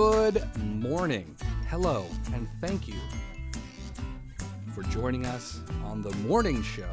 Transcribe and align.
Good 0.00 0.42
morning, 0.56 1.36
hello, 1.68 2.06
and 2.32 2.48
thank 2.62 2.88
you 2.88 2.94
for 4.74 4.82
joining 4.84 5.26
us 5.26 5.60
on 5.84 6.00
the 6.00 6.10
morning 6.26 6.62
show 6.62 6.88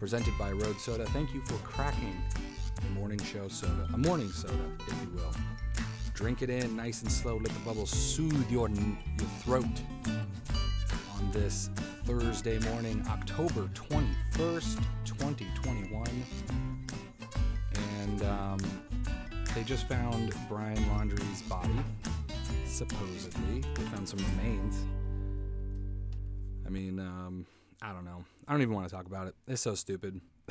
presented 0.00 0.36
by 0.36 0.50
Road 0.50 0.76
Soda. 0.80 1.06
Thank 1.06 1.32
you 1.32 1.40
for 1.42 1.54
cracking 1.58 2.20
the 2.82 2.88
morning 2.98 3.22
show 3.22 3.46
soda, 3.46 3.88
a 3.94 3.96
morning 3.96 4.28
soda, 4.28 4.58
if 4.88 5.02
you 5.02 5.10
will. 5.14 5.32
Drink 6.14 6.42
it 6.42 6.50
in 6.50 6.74
nice 6.74 7.02
and 7.02 7.12
slow, 7.12 7.36
let 7.36 7.52
the 7.52 7.60
bubbles 7.60 7.90
soothe 7.90 8.50
your, 8.50 8.68
your 8.68 9.28
throat 9.38 9.64
on 11.14 11.30
this 11.30 11.70
Thursday 12.06 12.58
morning, 12.70 13.06
October 13.08 13.70
21st, 13.72 14.82
2021. 15.04 16.08
And 18.00 18.22
um, 18.24 18.58
they 19.54 19.62
just 19.62 19.86
found 19.86 20.34
Brian 20.48 20.76
Laundrie's 20.88 21.42
body, 21.42 21.70
supposedly. 22.66 23.60
They 23.74 23.82
found 23.84 24.08
some 24.08 24.18
remains. 24.18 24.84
I 26.66 26.70
mean, 26.70 26.98
um, 26.98 27.46
I 27.80 27.92
don't 27.92 28.04
know. 28.04 28.24
I 28.48 28.52
don't 28.52 28.62
even 28.62 28.74
want 28.74 28.88
to 28.88 28.94
talk 28.94 29.06
about 29.06 29.28
it. 29.28 29.34
It's 29.46 29.62
so 29.62 29.76
stupid. 29.76 30.20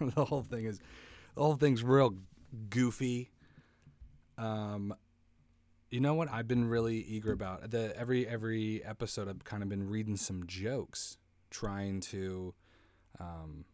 the 0.00 0.24
whole 0.24 0.42
thing 0.42 0.64
is, 0.64 0.78
the 1.34 1.42
whole 1.42 1.56
thing's 1.56 1.82
real 1.82 2.14
goofy. 2.70 3.30
Um, 4.38 4.94
you 5.90 6.00
know 6.00 6.14
what? 6.14 6.30
I've 6.30 6.48
been 6.48 6.66
really 6.66 6.96
eager 6.96 7.32
about 7.32 7.70
the 7.70 7.94
every 7.94 8.26
every 8.26 8.82
episode. 8.84 9.28
I've 9.28 9.44
kind 9.44 9.62
of 9.62 9.68
been 9.68 9.86
reading 9.86 10.16
some 10.16 10.46
jokes, 10.46 11.18
trying 11.50 12.00
to, 12.00 12.54
um, 13.18 13.66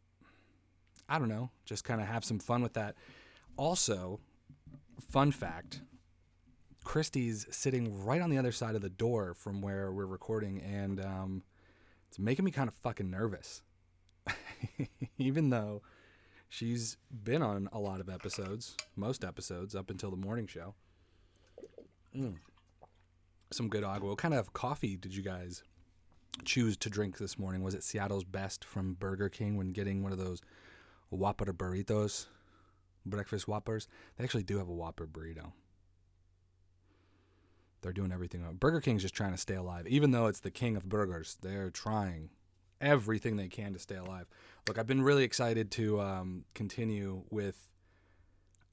I 1.08 1.20
don't 1.20 1.28
know, 1.28 1.51
just 1.64 1.84
kind 1.84 2.01
of 2.01 2.08
have 2.08 2.25
some 2.25 2.41
fun 2.41 2.62
with 2.62 2.73
that. 2.73 2.97
Also, 3.56 4.19
fun 5.00 5.33
fact: 5.33 5.80
Christy's 6.84 7.47
sitting 7.50 8.05
right 8.05 8.20
on 8.20 8.30
the 8.30 8.39
other 8.39 8.52
side 8.52 8.75
of 8.75 8.83
the 8.83 8.89
door 8.89 9.34
from 9.34 9.61
where 9.61 9.92
we're 9.92 10.06
recording, 10.06 10.61
and 10.61 11.00
um, 11.00 11.42
it's 12.08 12.19
making 12.19 12.44
me 12.44 12.50
kind 12.50 12.69
of 12.69 12.75
fucking 12.75 13.11
nervous. 13.11 13.62
Even 15.19 15.50
though 15.50 15.83
she's 16.48 16.97
been 17.11 17.42
on 17.42 17.69
a 17.72 17.78
lot 17.78 18.00
of 18.00 18.08
episodes, 18.08 18.77
most 18.94 19.24
episodes 19.24 19.74
up 19.74 19.91
until 19.91 20.11
the 20.11 20.17
morning 20.17 20.47
show. 20.47 20.74
Mm. 22.17 22.36
Some 23.52 23.69
good 23.69 23.84
agua. 23.84 24.11
What 24.11 24.19
kind 24.19 24.34
of 24.34 24.52
coffee 24.52 24.97
did 24.97 25.14
you 25.14 25.22
guys 25.22 25.62
choose 26.44 26.77
to 26.78 26.91
drink 26.91 27.19
this 27.19 27.39
morning? 27.39 27.62
Was 27.62 27.74
it 27.74 27.84
Seattle's 27.84 28.24
Best 28.24 28.64
from 28.64 28.94
Burger 28.94 29.28
King 29.28 29.56
when 29.56 29.72
getting 29.72 30.02
one 30.02 30.12
of 30.12 30.19
those 30.19 30.41
Whopper 31.11 31.52
burritos, 31.52 32.27
breakfast 33.06 33.48
Whoppers? 33.48 33.88
They 34.16 34.24
actually 34.24 34.42
do 34.42 34.58
have 34.58 34.68
a 34.68 34.74
Whopper 34.74 35.06
burrito. 35.06 35.52
They're 37.82 37.92
doing 37.92 38.12
everything. 38.12 38.42
Burger 38.58 38.80
King's 38.80 39.02
just 39.02 39.14
trying 39.14 39.32
to 39.32 39.38
stay 39.38 39.54
alive, 39.54 39.86
even 39.86 40.10
though 40.10 40.26
it's 40.26 40.40
the 40.40 40.50
king 40.50 40.76
of 40.76 40.88
burgers. 40.88 41.38
They're 41.40 41.70
trying 41.70 42.30
everything 42.80 43.36
they 43.36 43.48
can 43.48 43.72
to 43.72 43.78
stay 43.78 43.96
alive. 43.96 44.27
Look, 44.66 44.78
I've 44.78 44.86
been 44.86 45.02
really 45.02 45.24
excited 45.24 45.70
to 45.72 46.00
um, 46.00 46.44
continue 46.54 47.22
with 47.30 47.70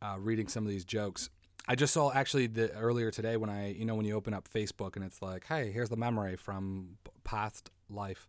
uh, 0.01 0.15
reading 0.19 0.47
some 0.47 0.63
of 0.63 0.69
these 0.69 0.85
jokes. 0.85 1.29
I 1.67 1.75
just 1.75 1.93
saw 1.93 2.11
actually 2.11 2.47
the 2.47 2.71
earlier 2.71 3.09
today 3.11 3.37
when 3.37 3.49
I, 3.49 3.71
you 3.71 3.85
know, 3.85 3.95
when 3.95 4.05
you 4.05 4.15
open 4.15 4.33
up 4.33 4.49
Facebook 4.49 4.95
and 4.95 5.05
it's 5.05 5.21
like, 5.21 5.45
hey, 5.47 5.71
here's 5.71 5.89
the 5.89 5.95
memory 5.95 6.35
from 6.35 6.97
past 7.23 7.71
life. 7.89 8.27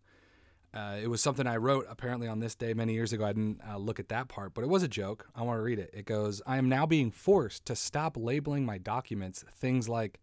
Uh, 0.74 0.96
it 1.00 1.06
was 1.06 1.20
something 1.20 1.46
I 1.46 1.56
wrote 1.56 1.86
apparently 1.88 2.26
on 2.26 2.40
this 2.40 2.56
day 2.56 2.74
many 2.74 2.94
years 2.94 3.12
ago. 3.12 3.24
I 3.24 3.32
didn't 3.32 3.60
uh, 3.68 3.76
look 3.76 4.00
at 4.00 4.08
that 4.08 4.26
part, 4.26 4.54
but 4.54 4.64
it 4.64 4.68
was 4.68 4.82
a 4.82 4.88
joke. 4.88 5.28
I 5.34 5.42
want 5.42 5.58
to 5.58 5.62
read 5.62 5.78
it. 5.78 5.90
It 5.94 6.04
goes, 6.04 6.42
I 6.46 6.56
am 6.56 6.68
now 6.68 6.84
being 6.84 7.12
forced 7.12 7.64
to 7.66 7.76
stop 7.76 8.16
labeling 8.16 8.66
my 8.66 8.78
documents 8.78 9.44
things 9.54 9.88
like 9.88 10.18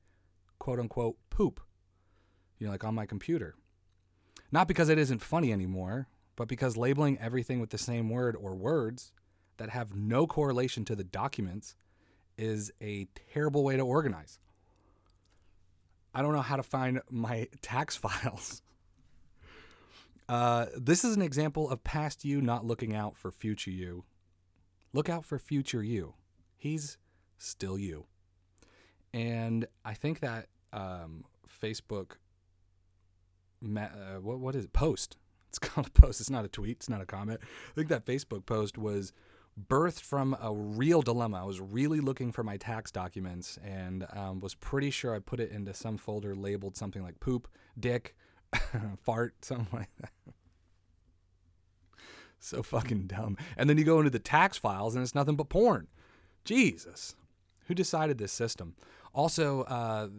quote 0.59 0.79
unquote 0.79 1.15
poop, 1.29 1.61
you 2.59 2.67
know, 2.67 2.71
like 2.71 2.83
on 2.83 2.93
my 2.93 3.05
computer. 3.05 3.55
Not 4.51 4.67
because 4.67 4.89
it 4.89 4.97
isn't 4.97 5.21
funny 5.21 5.53
anymore, 5.53 6.09
but 6.35 6.49
because 6.49 6.75
labeling 6.75 7.17
everything 7.19 7.61
with 7.61 7.69
the 7.69 7.77
same 7.77 8.09
word 8.09 8.35
or 8.35 8.53
words 8.53 9.13
that 9.55 9.69
have 9.69 9.95
no 9.95 10.27
correlation 10.27 10.83
to 10.85 10.95
the 10.95 11.03
documents 11.05 11.75
is 12.37 12.73
a 12.81 13.07
terrible 13.33 13.63
way 13.63 13.77
to 13.77 13.83
organize. 13.83 14.39
I 16.13 16.21
don't 16.21 16.33
know 16.33 16.41
how 16.41 16.57
to 16.57 16.63
find 16.63 17.01
my 17.09 17.47
tax 17.61 17.95
files. 17.95 18.61
Uh, 20.31 20.67
this 20.77 21.03
is 21.03 21.13
an 21.13 21.21
example 21.21 21.69
of 21.69 21.83
past 21.83 22.23
you 22.23 22.39
not 22.39 22.65
looking 22.65 22.95
out 22.95 23.17
for 23.17 23.31
future 23.31 23.69
you. 23.69 24.05
Look 24.93 25.09
out 25.09 25.25
for 25.25 25.37
future 25.37 25.83
you. 25.83 26.13
He's 26.55 26.97
still 27.37 27.77
you. 27.77 28.05
And 29.13 29.67
I 29.83 29.93
think 29.93 30.21
that 30.21 30.47
um, 30.71 31.25
Facebook, 31.61 32.11
uh, 33.61 34.21
what 34.21 34.39
what 34.39 34.55
is 34.55 34.65
it? 34.65 34.73
Post. 34.73 35.17
It's 35.51 35.59
called 35.59 35.87
a 35.87 35.89
post. 35.89 36.21
It's 36.21 36.29
not 36.29 36.45
a 36.45 36.47
tweet. 36.47 36.77
It's 36.77 36.87
not 36.87 37.01
a 37.01 37.05
comment. 37.05 37.41
I 37.43 37.73
think 37.75 37.89
that 37.89 38.05
Facebook 38.05 38.45
post 38.45 38.77
was 38.77 39.11
birthed 39.67 39.99
from 39.99 40.33
a 40.41 40.53
real 40.53 41.01
dilemma. 41.01 41.41
I 41.41 41.43
was 41.43 41.59
really 41.59 41.99
looking 41.99 42.31
for 42.31 42.41
my 42.41 42.55
tax 42.55 42.89
documents 42.89 43.59
and 43.61 44.07
um, 44.13 44.39
was 44.39 44.55
pretty 44.55 44.91
sure 44.91 45.13
I 45.13 45.19
put 45.19 45.41
it 45.41 45.51
into 45.51 45.73
some 45.73 45.97
folder 45.97 46.35
labeled 46.35 46.77
something 46.77 47.03
like 47.03 47.19
poop, 47.19 47.49
dick, 47.77 48.15
fart, 49.03 49.33
something 49.43 49.67
like 49.73 49.89
that. 49.99 50.11
So 52.41 52.63
fucking 52.63 53.07
dumb. 53.07 53.37
And 53.55 53.69
then 53.69 53.77
you 53.77 53.83
go 53.83 53.99
into 53.99 54.09
the 54.09 54.19
tax 54.19 54.57
files 54.57 54.95
and 54.95 55.03
it's 55.03 55.15
nothing 55.15 55.35
but 55.35 55.49
porn. 55.49 55.87
Jesus. 56.43 57.15
Who 57.67 57.75
decided 57.75 58.17
this 58.17 58.31
system? 58.31 58.75
Also, 59.13 59.61
uh, 59.63 60.09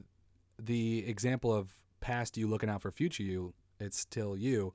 the 0.58 1.04
example 1.06 1.52
of 1.52 1.74
past 2.00 2.36
you 2.36 2.46
looking 2.46 2.70
out 2.70 2.80
for 2.80 2.90
future 2.90 3.22
you, 3.22 3.52
it's 3.80 3.98
still 3.98 4.36
you. 4.36 4.72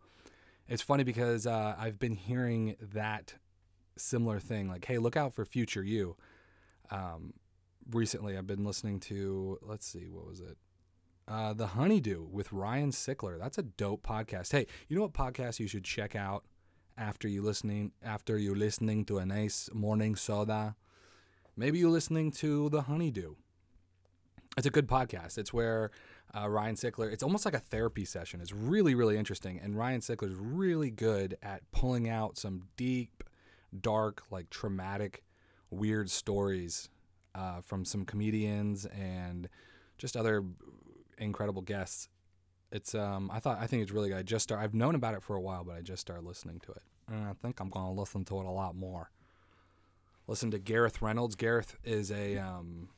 It's 0.67 0.81
funny 0.81 1.03
because 1.03 1.47
uh, 1.47 1.75
I've 1.77 1.97
been 1.97 2.15
hearing 2.15 2.75
that 2.93 3.35
similar 3.97 4.39
thing, 4.39 4.67
like, 4.67 4.85
hey, 4.85 4.97
look 4.97 5.15
out 5.15 5.33
for 5.33 5.45
future 5.45 5.83
you. 5.83 6.17
Um, 6.91 7.33
recently, 7.89 8.37
I've 8.37 8.47
been 8.47 8.65
listening 8.65 8.99
to, 9.01 9.57
let's 9.61 9.87
see, 9.87 10.09
what 10.09 10.27
was 10.27 10.41
it? 10.41 10.57
Uh, 11.27 11.53
the 11.53 11.67
Honeydew 11.67 12.27
with 12.29 12.51
Ryan 12.51 12.91
Sickler. 12.91 13.39
That's 13.39 13.57
a 13.57 13.63
dope 13.63 14.05
podcast. 14.05 14.51
Hey, 14.51 14.67
you 14.87 14.95
know 14.95 15.03
what 15.03 15.13
podcast 15.13 15.59
you 15.59 15.67
should 15.67 15.83
check 15.83 16.15
out 16.15 16.43
after 16.97 17.27
you 17.27 17.41
listening 17.41 17.91
after 18.03 18.37
you 18.37 18.55
listening 18.55 19.05
to 19.05 19.17
a 19.19 19.25
nice 19.25 19.69
morning 19.73 20.15
soda? 20.15 20.75
Maybe 21.55 21.79
you're 21.79 21.89
listening 21.89 22.31
to 22.33 22.69
the 22.69 22.83
Honeydew 22.83 23.35
it's 24.57 24.65
a 24.65 24.71
good 24.71 24.87
podcast. 24.87 25.37
It's 25.37 25.53
where 25.53 25.91
uh, 26.35 26.49
Ryan 26.49 26.75
Sickler, 26.75 27.13
it's 27.13 27.23
almost 27.23 27.45
like 27.45 27.53
a 27.53 27.59
therapy 27.59 28.03
session. 28.03 28.41
It's 28.41 28.51
really, 28.51 28.95
really 28.95 29.15
interesting. 29.15 29.59
And 29.63 29.77
Ryan 29.77 30.01
Sickler 30.01 30.31
is 30.31 30.35
really 30.35 30.89
good 30.89 31.37
at 31.43 31.61
pulling 31.71 32.09
out 32.09 32.37
some 32.37 32.63
deep, 32.75 33.23
dark, 33.79 34.23
like 34.31 34.49
traumatic, 34.49 35.23
weird 35.69 36.09
stories 36.09 36.89
uh, 37.35 37.61
from 37.61 37.85
some 37.85 38.03
comedians 38.03 38.85
and 38.87 39.47
just 39.99 40.17
other 40.17 40.43
incredible 41.19 41.61
guests. 41.61 42.09
It's 42.71 42.93
um 42.93 43.31
I 43.33 43.39
thought 43.39 43.59
I 43.61 43.67
think 43.67 43.83
it's 43.83 43.91
really 43.91 44.09
good. 44.09 44.17
I 44.17 44.23
just 44.23 44.43
start, 44.43 44.61
I've 44.61 44.73
known 44.73 44.95
about 44.95 45.13
it 45.13 45.23
for 45.23 45.35
a 45.35 45.41
while, 45.41 45.63
but 45.63 45.75
I 45.75 45.81
just 45.81 46.01
started 46.01 46.25
listening 46.25 46.59
to 46.61 46.71
it, 46.71 46.81
and 47.07 47.25
I 47.25 47.33
think 47.33 47.59
I'm 47.59 47.69
gonna 47.69 47.93
listen 47.93 48.25
to 48.25 48.39
it 48.39 48.45
a 48.45 48.51
lot 48.51 48.75
more. 48.75 49.11
Listen 50.27 50.51
to 50.51 50.59
Gareth 50.59 51.01
Reynolds. 51.01 51.35
Gareth 51.35 51.77
is 51.85 52.11
a 52.11 52.37
um, 52.37 52.89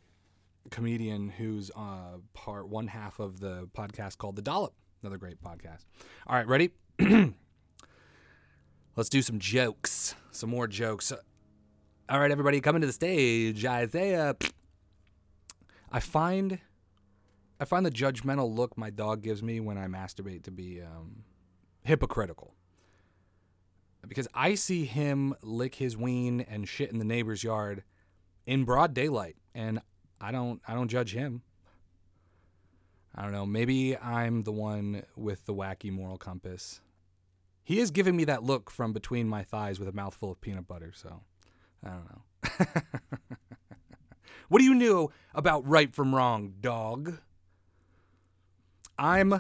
comedian 0.72 1.30
who's 1.30 1.70
uh, 1.76 2.18
part 2.34 2.68
one 2.68 2.88
half 2.88 3.20
of 3.20 3.40
the 3.40 3.70
podcast 3.78 4.18
called 4.18 4.36
The 4.36 4.42
Dollop. 4.42 4.74
Another 5.04 5.18
great 5.18 5.42
podcast. 5.42 5.86
All 6.26 6.36
right, 6.36 6.48
ready? 6.48 6.72
Let's 8.96 9.10
do 9.10 9.22
some 9.22 9.38
jokes. 9.38 10.16
Some 10.32 10.50
more 10.50 10.68
jokes. 10.68 11.14
All 12.10 12.20
right, 12.20 12.32
everybody, 12.32 12.60
coming 12.60 12.82
to 12.82 12.88
the 12.88 12.94
stage. 12.94 13.64
Isaiah. 13.64 14.36
I 15.92 16.00
find 16.00 16.60
I 17.60 17.66
find 17.66 17.86
the 17.86 17.92
judgmental 17.92 18.56
look 18.56 18.78
my 18.78 18.90
dog 18.90 19.22
gives 19.22 19.44
me 19.44 19.60
when 19.60 19.78
I 19.78 19.88
masturbate 19.88 20.44
to 20.44 20.52
be 20.52 20.82
um, 20.82 21.24
hypocritical. 21.84 22.56
Because 24.08 24.30
I 24.34 24.56
see 24.56 24.86
him 24.86 25.36
lick 25.42 25.76
his 25.76 25.98
ween 25.98 26.40
and 26.42 26.68
shit 26.68 26.92
in 26.92 27.00
the 27.00 27.06
neighbor's 27.06 27.44
yard 27.44 27.84
in 28.48 28.64
broad 28.64 28.94
daylight, 28.94 29.36
and 29.54 29.80
I 30.22 30.32
don't 30.32 30.62
I 30.66 30.74
don't 30.74 30.88
judge 30.88 31.14
him. 31.14 31.42
I 33.14 33.24
don't 33.24 33.34
know. 33.34 33.46
Maybe 33.46 33.98
I'm 33.98 34.44
the 34.44 34.54
one 34.54 35.04
with 35.18 35.46
the 35.46 35.54
wacky 35.54 35.92
moral 35.92 36.18
compass. 36.18 36.80
He 37.62 37.80
is 37.80 37.92
giving 37.92 38.16
me 38.16 38.24
that 38.24 38.42
look 38.42 38.72
from 38.72 38.94
between 38.94 39.28
my 39.28 39.44
thighs 39.44 39.80
with 39.80 39.90
a 39.90 39.92
mouthful 39.92 40.32
of 40.32 40.40
peanut 40.40 40.68
butter, 40.68 40.94
so 40.96 41.22
I 41.84 41.90
don't 41.90 42.10
know. 42.10 42.66
what 44.48 44.60
do 44.60 44.66
you 44.66 44.74
know 44.74 45.12
about 45.36 45.68
right 45.68 45.94
from 45.94 46.16
wrong, 46.16 46.54
dog? 46.62 47.20
I'm 49.00 49.40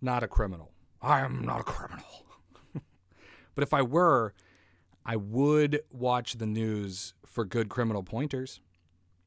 not 0.00 0.22
a 0.22 0.26
criminal. 0.26 0.72
I 1.02 1.20
am 1.20 1.44
not 1.44 1.60
a 1.60 1.64
criminal. 1.64 2.24
but 3.54 3.62
if 3.62 3.74
I 3.74 3.82
were, 3.82 4.32
I 5.04 5.16
would 5.16 5.82
watch 5.92 6.38
the 6.38 6.46
news 6.46 7.12
for 7.26 7.44
good 7.44 7.68
criminal 7.68 8.02
pointers. 8.02 8.62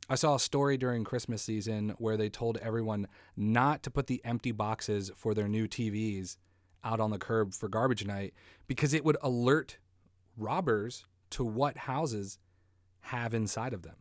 I 0.09 0.15
saw 0.15 0.33
a 0.33 0.39
story 0.39 0.75
during 0.75 1.03
Christmas 1.03 1.43
season 1.43 1.93
where 1.99 2.17
they 2.17 2.29
told 2.29 2.57
everyone 2.57 3.07
not 3.37 3.83
to 3.83 3.91
put 3.91 4.07
the 4.07 4.21
empty 4.25 4.51
boxes 4.51 5.11
for 5.15 5.35
their 5.35 5.47
new 5.47 5.67
TVs 5.67 6.37
out 6.83 6.99
on 6.99 7.11
the 7.11 7.19
curb 7.19 7.53
for 7.53 7.69
garbage 7.69 8.07
night 8.07 8.33
because 8.65 8.95
it 8.95 9.05
would 9.05 9.17
alert 9.21 9.77
robbers 10.35 11.05
to 11.29 11.43
what 11.43 11.77
houses 11.77 12.39
have 13.01 13.35
inside 13.35 13.73
of 13.73 13.83
them. 13.83 13.97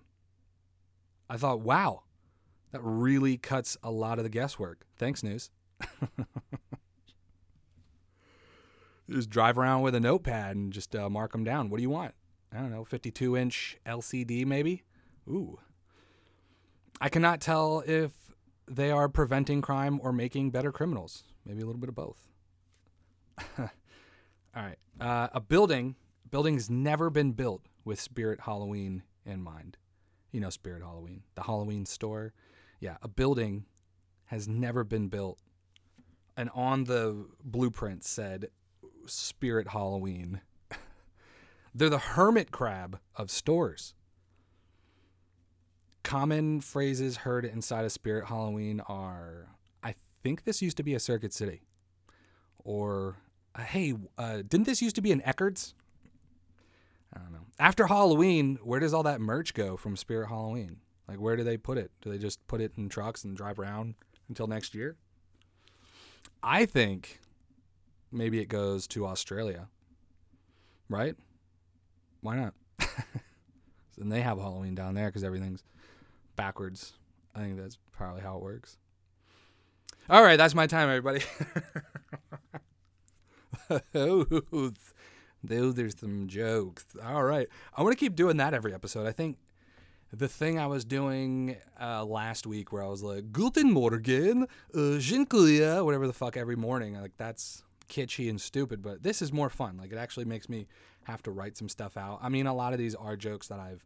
I 1.29 1.37
thought, 1.37 1.61
wow, 1.61 2.05
that 2.73 2.81
really 2.83 3.37
cuts 3.37 3.77
a 3.83 3.91
lot 3.91 4.17
of 4.17 4.25
the 4.25 4.31
guesswork. 4.31 4.87
Thanks, 4.97 5.23
news. 5.23 5.51
just 9.11 9.31
drive 9.31 9.59
around 9.59 9.83
with 9.83 9.95
a 9.95 10.01
notepad 10.01 10.57
and 10.57 10.73
just 10.73 10.95
uh, 10.95 11.09
mark 11.09 11.33
them 11.33 11.45
down. 11.45 11.71
What 11.71 11.79
do 11.79 11.83
you 11.83 11.91
want? 11.91 12.15
I 12.53 12.59
don't 12.59 12.71
know, 12.71 12.85
52 12.85 13.37
inch 13.37 13.79
LCD 13.87 14.47
maybe? 14.47 14.85
Ooh. 15.29 15.59
I 17.01 17.09
cannot 17.09 17.41
tell 17.41 17.83
if 17.87 18.13
they 18.67 18.91
are 18.91 19.09
preventing 19.09 19.63
crime 19.63 20.01
or 20.03 20.13
making 20.13 20.51
better 20.51 20.73
criminals. 20.73 21.25
Maybe 21.45 21.63
a 21.63 21.67
little 21.67 21.81
bit 21.81 21.89
of 21.89 21.95
both. 21.95 22.19
All 23.59 23.69
right. 24.55 24.79
Uh, 25.01 25.29
a 25.33 25.41
building 25.41 25.95
building 26.31 26.55
has 26.55 26.69
never 26.69 27.11
been 27.11 27.33
built 27.33 27.63
with 27.85 28.01
Spirit 28.01 28.41
Halloween 28.41 29.03
in 29.25 29.43
mind. 29.43 29.77
You 30.33 30.41
know 30.41 30.51
Spirit 30.51 30.83
Halloween, 30.83 31.23
the 31.35 31.43
Halloween 31.43 31.87
store. 31.87 32.35
Yeah, 32.81 32.97
a 33.03 33.09
building 33.09 33.65
has 34.27 34.47
never 34.47 34.85
been 34.85 35.09
built 35.09 35.39
and 36.39 36.49
on 36.55 36.85
the 36.85 37.27
blueprint 37.43 38.05
said 38.05 38.49
Spirit 39.07 39.69
Halloween. 39.69 40.41
They're 41.75 41.91
the 41.91 41.99
hermit 41.99 42.53
crab 42.53 43.01
of 43.17 43.29
stores. 43.31 43.95
Common 46.05 46.61
phrases 46.61 47.19
heard 47.19 47.45
inside 47.45 47.85
of 47.85 47.91
Spirit 47.91 48.27
Halloween 48.27 48.81
are 48.89 49.49
I 49.83 49.97
think 50.23 50.45
this 50.45 50.63
used 50.63 50.77
to 50.77 50.85
be 50.85 50.95
a 50.95 51.01
Circuit 51.01 51.33
City. 51.35 51.63
Or, 52.65 53.17
uh, 53.55 53.63
hey, 53.63 53.95
uh, 54.17 54.37
didn't 54.49 54.65
this 54.65 54.81
used 54.81 54.95
to 54.95 55.03
be 55.03 55.11
an 55.11 55.21
Eckerd's? 55.23 55.75
I 57.13 57.19
don't 57.19 57.33
know. 57.33 57.47
After 57.59 57.89
Halloween, 57.89 58.59
where 58.63 58.79
does 58.79 58.95
all 58.95 59.03
that 59.03 59.21
merch 59.21 59.55
go 59.55 59.77
from 59.77 59.97
Spirit 59.97 60.29
Halloween? 60.29 60.77
Like, 61.09 61.21
where 61.21 61.35
do 61.35 61.43
they 61.43 61.57
put 61.57 61.79
it? 61.79 61.91
Do 62.01 62.11
they 62.11 62.19
just 62.19 62.47
put 62.47 62.61
it 62.61 62.73
in 62.77 62.89
trucks 62.89 63.25
and 63.25 63.37
drive 63.37 63.59
around 63.59 63.95
until 64.29 64.47
next 64.47 64.75
year? 64.75 64.97
I 66.43 66.67
think 66.67 67.21
maybe 68.13 68.41
it 68.41 68.49
goes 68.49 68.87
to 68.89 69.07
Australia, 69.07 69.69
right? 70.89 71.17
Why 72.21 72.37
not? 72.37 72.55
and 74.01 74.11
they 74.13 74.21
have 74.21 74.39
Halloween 74.39 74.75
down 74.75 74.95
there 74.95 75.07
because 75.07 75.25
everything's 75.25 75.63
backwards. 76.37 76.95
I 77.35 77.41
think 77.41 77.57
that's 77.59 77.79
probably 77.93 78.23
how 78.23 78.37
it 78.37 78.43
works. 78.43 78.79
All 80.11 80.23
right, 80.23 80.37
that's 80.37 80.55
my 80.55 80.67
time, 80.67 80.89
everybody. 80.89 81.23
those, 83.93 85.79
are 85.79 85.91
some 85.91 86.29
jokes. 86.29 86.87
All 87.05 87.25
right, 87.25 87.49
I 87.77 87.83
want 87.83 87.93
to 87.93 87.99
keep 87.99 88.17
doing 88.17 88.39
that 88.39 88.55
every 88.55 88.73
episode. 88.73 89.07
I 89.07 89.13
think 89.13 89.37
the 90.13 90.29
thing 90.29 90.59
I 90.59 90.67
was 90.67 90.85
doing 90.85 91.57
uh, 91.81 92.05
last 92.05 92.47
week, 92.47 92.73
where 92.73 92.83
I 92.83 92.89
was 92.89 93.03
like 93.03 93.33
"Guten 93.33 93.73
Morgen, 93.73 94.47
uh, 94.75 95.81
whatever 95.81 96.07
the 96.07 96.13
fuck, 96.15 96.37
every 96.37 96.57
morning, 96.57 97.01
like 97.01 97.17
that's 97.17 97.63
kitschy 97.89 98.29
and 98.31 98.41
stupid. 98.41 98.83
But 98.83 99.03
this 99.03 99.21
is 99.21 99.33
more 99.33 99.51
fun. 99.51 99.77
Like 99.77 99.93
it 99.93 99.99
actually 99.99 100.25
makes 100.25 100.49
me 100.49 100.67
have 101.05 101.23
to 101.25 101.31
write 101.31 101.57
some 101.57 101.69
stuff 101.69 101.97
out. 101.97 102.19
I 102.23 102.29
mean, 102.29 102.47
a 102.47 102.55
lot 102.55 102.73
of 102.73 102.79
these 102.79 102.95
are 102.95 103.17
jokes 103.17 103.49
that 103.49 103.61
I've 103.61 103.85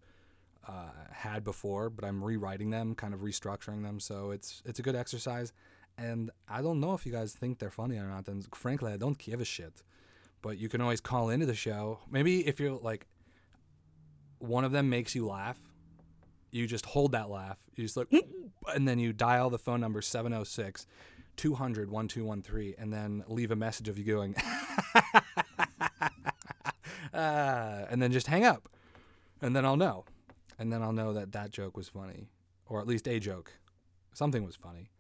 uh, 0.67 0.91
had 1.11 1.45
before, 1.45 1.91
but 1.91 2.05
I'm 2.05 2.23
rewriting 2.23 2.71
them, 2.71 2.95
kind 2.95 3.15
of 3.15 3.21
restructuring 3.21 3.83
them. 3.83 4.01
So 4.01 4.31
it's 4.31 4.63
it's 4.65 4.79
a 4.79 4.83
good 4.83 4.97
exercise. 4.97 5.53
And 5.99 6.31
I 6.49 6.63
don't 6.63 6.81
know 6.81 6.95
if 6.95 7.05
you 7.05 7.13
guys 7.13 7.33
think 7.35 7.59
they're 7.59 7.71
funny 7.71 7.99
or 7.99 8.05
not. 8.05 8.27
And 8.27 8.47
frankly, 8.55 8.93
I 8.93 8.97
don't 8.97 9.19
give 9.19 9.41
a 9.41 9.45
shit. 9.45 9.83
But 10.41 10.59
you 10.59 10.69
can 10.69 10.81
always 10.81 11.01
call 11.01 11.31
into 11.31 11.47
the 11.47 11.55
show. 11.55 12.01
Maybe 12.11 12.47
if 12.47 12.59
you're 12.59 12.79
like, 12.79 13.07
one 14.39 14.65
of 14.65 14.73
them 14.73 14.89
makes 14.89 15.15
you 15.15 15.27
laugh, 15.27 15.59
you 16.53 16.69
just 16.69 16.87
hold 16.87 17.13
that 17.13 17.29
laugh. 17.29 17.59
You 17.75 17.85
just 17.85 17.97
like, 17.97 18.13
and 18.75 18.87
then 18.87 19.01
you 19.01 19.13
dial 19.13 19.51
the 19.51 19.59
phone 19.59 19.81
number 19.81 20.01
706 20.01 20.87
200 21.37 21.91
1213 21.91 22.75
and 22.79 22.93
then 22.93 23.25
leave 23.27 23.51
a 23.51 23.57
message 23.57 23.89
of 23.89 23.99
you 23.99 24.05
going, 24.05 24.37
uh, 27.13 27.87
and 27.91 28.01
then 28.01 28.13
just 28.13 28.29
hang 28.29 28.45
up. 28.45 28.69
And 29.41 29.57
then 29.57 29.65
I'll 29.65 29.77
know 29.77 30.05
and 30.63 30.73
then 30.73 30.81
I'll 30.81 30.93
know 30.93 31.13
that 31.13 31.33
that 31.33 31.51
joke 31.51 31.77
was 31.77 31.89
funny, 31.89 32.29
or 32.67 32.81
at 32.81 32.87
least 32.87 33.09
a 33.09 33.19
joke. 33.19 33.53
Something 34.13 34.45
was 34.45 34.55
funny. 34.55 34.91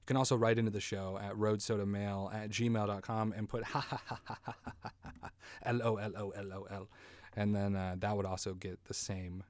You 0.00 0.06
can 0.06 0.16
also 0.16 0.34
write 0.34 0.58
into 0.58 0.72
the 0.72 0.80
show 0.80 1.16
at 1.22 1.34
roadsodamail 1.34 2.34
at 2.34 2.50
gmail.com 2.50 3.34
and 3.36 3.48
put 3.48 3.62
ha 3.72 3.78
ha 3.78 4.02
ha 4.04 4.20
ha 4.26 4.38
ha 4.44 4.54
ha 4.64 4.92
ha 5.22 5.30
L 5.62 5.80
O 5.84 5.96
L 5.96 6.12
O 6.16 6.30
L 6.30 6.52
O 6.52 6.66
L. 6.68 6.88
And 7.36 7.54
then 7.54 7.76
uh, 7.76 7.94
that 8.00 8.16
would 8.16 8.26
also 8.26 8.54
get 8.54 8.84
the 8.86 8.94
same 8.94 9.44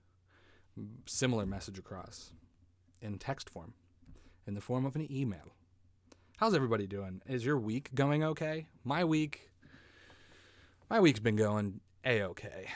similar 1.06 1.46
message 1.46 1.78
across 1.78 2.32
in 3.00 3.19
text 3.19 3.50
form, 3.50 3.74
in 4.46 4.54
the 4.54 4.60
form 4.60 4.84
of 4.84 4.96
an 4.96 5.06
email. 5.10 5.54
How's 6.38 6.54
everybody 6.54 6.86
doing? 6.86 7.22
Is 7.26 7.44
your 7.44 7.58
week 7.58 7.90
going 7.94 8.24
okay? 8.24 8.66
My 8.84 9.04
week, 9.04 9.50
my 10.90 11.00
week's 11.00 11.20
been 11.20 11.36
going 11.36 11.80
a 12.04 12.22
okay, 12.22 12.69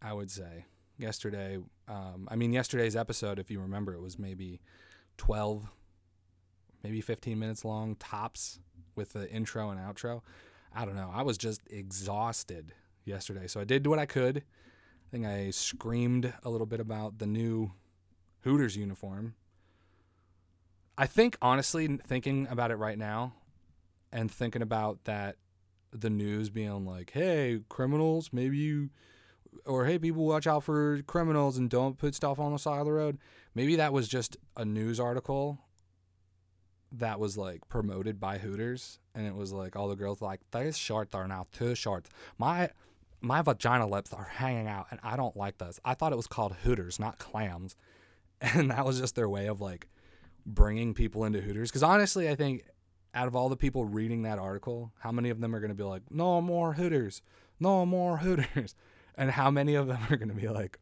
I 0.00 0.12
would 0.12 0.30
say 0.30 0.66
yesterday. 0.98 1.58
Um, 1.88 2.28
I 2.30 2.36
mean, 2.36 2.52
yesterday's 2.52 2.96
episode, 2.96 3.38
if 3.38 3.50
you 3.50 3.60
remember, 3.60 3.92
it 3.94 4.00
was 4.00 4.18
maybe 4.18 4.60
12, 5.18 5.66
maybe 6.82 7.00
15 7.00 7.38
minutes 7.38 7.64
long, 7.64 7.96
tops, 7.96 8.60
with 8.94 9.12
the 9.12 9.30
intro 9.30 9.70
and 9.70 9.80
outro. 9.80 10.22
I 10.74 10.84
don't 10.84 10.96
know. 10.96 11.10
I 11.12 11.22
was 11.22 11.38
just 11.38 11.60
exhausted 11.70 12.72
yesterday. 13.04 13.46
So 13.46 13.60
I 13.60 13.64
did 13.64 13.86
what 13.86 13.98
I 13.98 14.06
could. 14.06 14.44
I 15.12 15.14
think 15.14 15.26
I 15.26 15.50
screamed 15.50 16.32
a 16.42 16.48
little 16.48 16.66
bit 16.66 16.80
about 16.80 17.18
the 17.18 17.26
new 17.26 17.72
Hooters 18.44 18.78
uniform. 18.78 19.34
I 20.96 21.06
think, 21.06 21.36
honestly, 21.42 21.86
thinking 22.06 22.46
about 22.48 22.70
it 22.70 22.76
right 22.76 22.96
now 22.96 23.34
and 24.10 24.30
thinking 24.30 24.62
about 24.62 25.04
that, 25.04 25.36
the 25.92 26.08
news 26.08 26.48
being 26.48 26.86
like, 26.86 27.10
hey, 27.10 27.60
criminals, 27.68 28.30
maybe 28.32 28.56
you 28.56 28.88
or 29.66 29.84
hey, 29.84 29.98
people 29.98 30.24
watch 30.24 30.46
out 30.46 30.64
for 30.64 31.02
criminals 31.02 31.58
and 31.58 31.68
don't 31.68 31.98
put 31.98 32.14
stuff 32.14 32.38
on 32.38 32.54
the 32.54 32.58
side 32.58 32.80
of 32.80 32.86
the 32.86 32.92
road. 32.92 33.18
Maybe 33.54 33.76
that 33.76 33.92
was 33.92 34.08
just 34.08 34.38
a 34.56 34.64
news 34.64 34.98
article 34.98 35.58
that 36.90 37.20
was 37.20 37.36
like 37.36 37.68
promoted 37.68 38.18
by 38.18 38.38
Hooters, 38.38 38.98
and 39.14 39.26
it 39.26 39.34
was 39.34 39.52
like 39.52 39.76
all 39.76 39.88
the 39.88 39.94
girls 39.94 40.22
like 40.22 40.40
these 40.52 40.78
shorts 40.78 41.14
are 41.14 41.28
now 41.28 41.48
too 41.52 41.74
short. 41.74 42.08
My 42.38 42.70
my 43.22 43.42
vagina 43.42 43.86
lips 43.86 44.12
are 44.12 44.24
hanging 44.24 44.66
out, 44.66 44.86
and 44.90 45.00
I 45.02 45.16
don't 45.16 45.36
like 45.36 45.58
this. 45.58 45.80
I 45.84 45.94
thought 45.94 46.12
it 46.12 46.16
was 46.16 46.26
called 46.26 46.54
Hooters, 46.64 46.98
not 46.98 47.18
clams, 47.18 47.76
and 48.40 48.70
that 48.70 48.84
was 48.84 48.98
just 48.98 49.14
their 49.14 49.28
way 49.28 49.46
of 49.46 49.60
like 49.60 49.88
bringing 50.44 50.94
people 50.94 51.24
into 51.24 51.40
Hooters. 51.40 51.70
Because 51.70 51.82
honestly, 51.82 52.28
I 52.28 52.34
think 52.34 52.64
out 53.14 53.28
of 53.28 53.36
all 53.36 53.48
the 53.48 53.56
people 53.56 53.84
reading 53.84 54.22
that 54.22 54.38
article, 54.38 54.92
how 54.98 55.12
many 55.12 55.30
of 55.30 55.40
them 55.40 55.54
are 55.54 55.60
going 55.60 55.70
to 55.70 55.74
be 55.74 55.84
like, 55.84 56.02
"No 56.10 56.40
more 56.40 56.74
Hooters, 56.74 57.22
no 57.60 57.86
more 57.86 58.18
Hooters"? 58.18 58.74
and 59.16 59.30
how 59.30 59.50
many 59.50 59.74
of 59.74 59.86
them 59.86 60.00
are 60.10 60.16
going 60.16 60.28
to 60.28 60.34
be 60.34 60.48
like, 60.48 60.78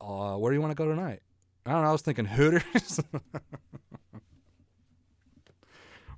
uh, 0.00 0.36
where 0.36 0.50
do 0.50 0.56
you 0.56 0.60
want 0.60 0.70
to 0.72 0.76
go 0.76 0.86
tonight? 0.86 1.20
I 1.64 1.72
don't 1.72 1.82
know. 1.82 1.88
I 1.88 1.92
was 1.92 2.02
thinking 2.02 2.24
Hooters. 2.24 3.00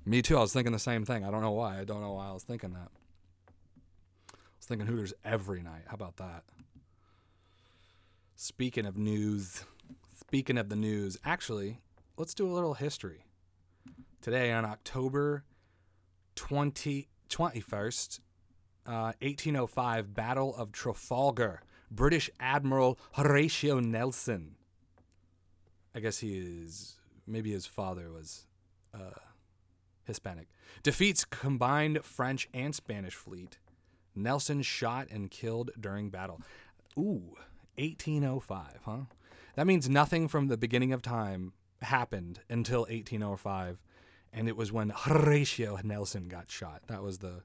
Me 0.05 0.21
too. 0.21 0.37
I 0.37 0.41
was 0.41 0.53
thinking 0.53 0.71
the 0.71 0.79
same 0.79 1.05
thing. 1.05 1.23
I 1.23 1.31
don't 1.31 1.41
know 1.41 1.51
why. 1.51 1.79
I 1.79 1.83
don't 1.83 2.01
know 2.01 2.13
why 2.13 2.27
I 2.29 2.31
was 2.31 2.43
thinking 2.43 2.73
that. 2.73 2.89
Was 4.65 4.69
thinking 4.69 4.87
Hooters 4.87 5.13
every 5.23 5.61
night. 5.61 5.83
How 5.85 5.93
about 5.93 6.17
that? 6.17 6.43
Speaking 8.35 8.87
of 8.87 8.97
news, 8.97 9.63
speaking 10.19 10.57
of 10.57 10.69
the 10.69 10.75
news, 10.75 11.19
actually, 11.23 11.81
let's 12.17 12.33
do 12.33 12.47
a 12.47 12.51
little 12.51 12.73
history. 12.73 13.25
Today 14.21 14.51
on 14.51 14.65
October 14.65 15.43
20, 16.33 17.07
21st, 17.29 18.19
1805 18.85 19.99
uh, 19.99 20.07
Battle 20.07 20.55
of 20.55 20.71
Trafalgar, 20.71 21.61
British 21.91 22.31
Admiral 22.39 22.97
Horatio 23.11 23.79
Nelson. 23.79 24.55
I 25.93 25.99
guess 25.99 26.17
he 26.17 26.39
is, 26.39 26.95
maybe 27.27 27.51
his 27.51 27.67
father 27.67 28.11
was 28.11 28.47
uh, 28.95 29.19
Hispanic. 30.05 30.47
Defeats 30.81 31.23
combined 31.23 32.03
French 32.03 32.49
and 32.51 32.73
Spanish 32.73 33.13
fleet. 33.13 33.59
Nelson 34.15 34.61
shot 34.61 35.07
and 35.09 35.29
killed 35.29 35.71
during 35.79 36.09
battle. 36.09 36.41
Ooh, 36.97 37.35
1805, 37.77 38.79
huh? 38.85 38.97
That 39.55 39.67
means 39.67 39.89
nothing 39.89 40.27
from 40.27 40.47
the 40.47 40.57
beginning 40.57 40.93
of 40.93 41.01
time 41.01 41.53
happened 41.81 42.39
until 42.49 42.81
1805, 42.81 43.81
and 44.33 44.47
it 44.47 44.57
was 44.57 44.71
when 44.71 44.89
Horatio 44.89 45.79
Nelson 45.83 46.27
got 46.27 46.51
shot. 46.51 46.81
That 46.87 47.03
was 47.03 47.19
the 47.19 47.43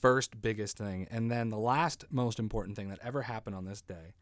first 0.00 0.40
biggest 0.40 0.76
thing. 0.76 1.06
And 1.10 1.30
then 1.30 1.50
the 1.50 1.58
last 1.58 2.04
most 2.10 2.38
important 2.38 2.76
thing 2.76 2.88
that 2.88 3.00
ever 3.02 3.22
happened 3.22 3.56
on 3.56 3.64
this 3.64 3.80
day 3.80 4.14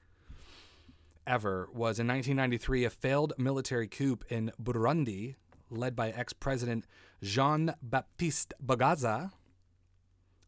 ever 1.27 1.69
was 1.73 1.99
in 1.99 2.07
1993 2.07 2.85
a 2.85 2.91
failed 2.91 3.33
military 3.39 3.89
coup 3.89 4.19
in 4.29 4.53
Burundi 4.63 5.37
led 5.71 5.97
by 5.97 6.11
ex-president 6.11 6.87
Jean-Baptiste 7.23 8.53
Bagaza 8.65 9.33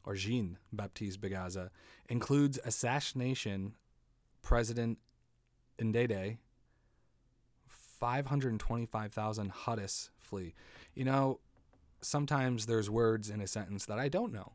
or 0.06 0.14
Jean 0.14 0.56
Baptiste 0.72 1.20
Bagaza 1.20 1.70
includes 2.08 2.58
assassination 2.64 3.74
President 4.40 4.98
Ndede 5.78 6.38
525,000 7.68 9.52
Hutus 9.52 10.10
flee. 10.18 10.54
You 10.94 11.04
know, 11.04 11.40
sometimes 12.00 12.66
there's 12.66 12.88
words 12.88 13.30
in 13.30 13.40
a 13.40 13.46
sentence 13.46 13.86
that 13.86 13.98
I 13.98 14.08
don't 14.08 14.32
know. 14.32 14.52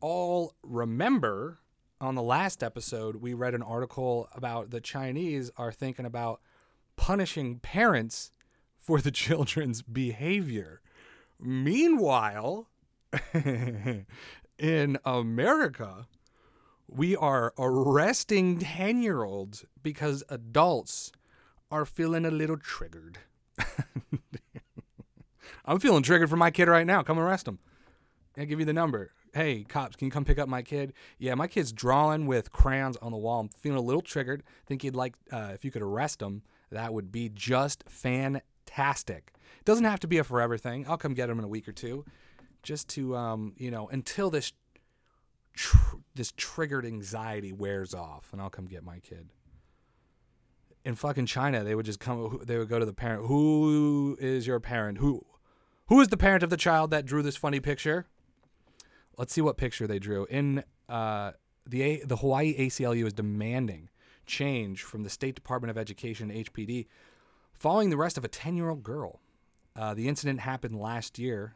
all 0.00 0.54
remember, 0.62 1.60
on 2.00 2.14
the 2.16 2.22
last 2.22 2.62
episode, 2.62 3.16
we 3.16 3.32
read 3.32 3.54
an 3.54 3.62
article 3.62 4.28
about 4.34 4.70
the 4.70 4.80
Chinese 4.80 5.50
are 5.56 5.72
thinking 5.72 6.04
about 6.04 6.40
punishing 6.96 7.58
parents 7.60 8.32
for 8.76 9.00
the 9.00 9.10
children's 9.10 9.82
behavior. 9.82 10.82
Meanwhile, 11.40 12.68
in 14.62 14.96
America, 15.04 16.06
we 16.88 17.16
are 17.16 17.52
arresting 17.58 18.60
10 18.60 19.02
year 19.02 19.24
olds 19.24 19.64
because 19.82 20.22
adults 20.28 21.10
are 21.70 21.84
feeling 21.84 22.24
a 22.24 22.30
little 22.30 22.56
triggered. 22.56 23.18
I'm 25.64 25.80
feeling 25.80 26.04
triggered 26.04 26.30
for 26.30 26.36
my 26.36 26.52
kid 26.52 26.68
right 26.68 26.86
now. 26.86 27.02
Come 27.02 27.18
arrest 27.18 27.48
him. 27.48 27.58
I'll 28.38 28.46
give 28.46 28.60
you 28.60 28.64
the 28.64 28.72
number. 28.72 29.10
Hey, 29.34 29.64
cops, 29.64 29.96
can 29.96 30.06
you 30.06 30.12
come 30.12 30.24
pick 30.24 30.38
up 30.38 30.48
my 30.48 30.62
kid? 30.62 30.92
Yeah, 31.18 31.34
my 31.34 31.48
kid's 31.48 31.72
drawing 31.72 32.26
with 32.26 32.52
crayons 32.52 32.96
on 32.98 33.10
the 33.10 33.18
wall. 33.18 33.40
I'm 33.40 33.48
feeling 33.48 33.78
a 33.78 33.82
little 33.82 34.02
triggered. 34.02 34.44
Think 34.66 34.84
you'd 34.84 34.94
like, 34.94 35.14
uh, 35.32 35.50
if 35.54 35.64
you 35.64 35.70
could 35.70 35.82
arrest 35.82 36.22
him, 36.22 36.42
that 36.70 36.92
would 36.94 37.10
be 37.10 37.30
just 37.30 37.82
fantastic. 37.88 39.32
It 39.58 39.64
doesn't 39.64 39.84
have 39.84 40.00
to 40.00 40.06
be 40.06 40.18
a 40.18 40.24
forever 40.24 40.56
thing. 40.56 40.86
I'll 40.88 40.98
come 40.98 41.14
get 41.14 41.30
him 41.30 41.38
in 41.38 41.44
a 41.44 41.48
week 41.48 41.66
or 41.66 41.72
two 41.72 42.04
just 42.62 42.88
to 42.90 43.16
um, 43.16 43.54
you 43.56 43.70
know 43.70 43.88
until 43.88 44.30
this 44.30 44.52
tr- 45.54 45.96
this 46.14 46.32
triggered 46.36 46.84
anxiety 46.84 47.52
wears 47.52 47.94
off, 47.94 48.28
and 48.32 48.40
I'll 48.40 48.50
come 48.50 48.66
get 48.66 48.84
my 48.84 48.98
kid. 49.00 49.30
In 50.84 50.94
fucking 50.96 51.26
China, 51.26 51.62
they 51.62 51.74
would 51.74 51.86
just 51.86 52.00
come. 52.00 52.40
They 52.44 52.58
would 52.58 52.68
go 52.68 52.78
to 52.78 52.86
the 52.86 52.92
parent. 52.92 53.26
Who 53.26 54.16
is 54.20 54.46
your 54.46 54.60
parent? 54.60 54.98
Who, 54.98 55.24
who 55.86 56.00
is 56.00 56.08
the 56.08 56.16
parent 56.16 56.42
of 56.42 56.50
the 56.50 56.56
child 56.56 56.90
that 56.90 57.06
drew 57.06 57.22
this 57.22 57.36
funny 57.36 57.60
picture? 57.60 58.06
Let's 59.16 59.32
see 59.32 59.40
what 59.40 59.56
picture 59.56 59.86
they 59.86 59.98
drew. 59.98 60.24
In 60.26 60.64
uh, 60.88 61.32
the 61.66 62.02
the 62.04 62.16
Hawaii 62.16 62.56
ACLU 62.58 63.06
is 63.06 63.12
demanding 63.12 63.90
change 64.26 64.82
from 64.82 65.02
the 65.02 65.10
State 65.10 65.34
Department 65.34 65.70
of 65.70 65.78
Education 65.78 66.30
(HPD) 66.30 66.86
following 67.54 67.90
the 67.90 67.96
arrest 67.96 68.18
of 68.18 68.24
a 68.24 68.28
10 68.28 68.56
year 68.56 68.70
old 68.70 68.82
girl. 68.82 69.20
Uh, 69.74 69.94
the 69.94 70.08
incident 70.08 70.40
happened 70.40 70.78
last 70.78 71.18
year 71.18 71.54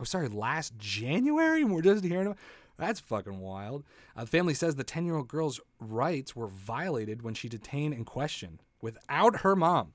oh 0.00 0.04
sorry, 0.04 0.28
last 0.28 0.76
January, 0.78 1.62
and 1.62 1.72
we're 1.74 1.82
just 1.82 2.04
hearing 2.04 2.26
about. 2.26 2.38
That's 2.76 3.00
fucking 3.00 3.38
wild. 3.38 3.84
Uh, 4.16 4.22
the 4.22 4.30
family 4.30 4.54
says 4.54 4.74
the 4.74 4.84
10 4.84 5.06
year 5.06 5.16
old 5.16 5.28
girl's 5.28 5.60
rights 5.78 6.34
were 6.34 6.48
violated 6.48 7.22
when 7.22 7.34
she 7.34 7.48
detained 7.48 7.94
and 7.94 8.04
questioned 8.04 8.62
without 8.80 9.40
her 9.40 9.54
mom. 9.54 9.92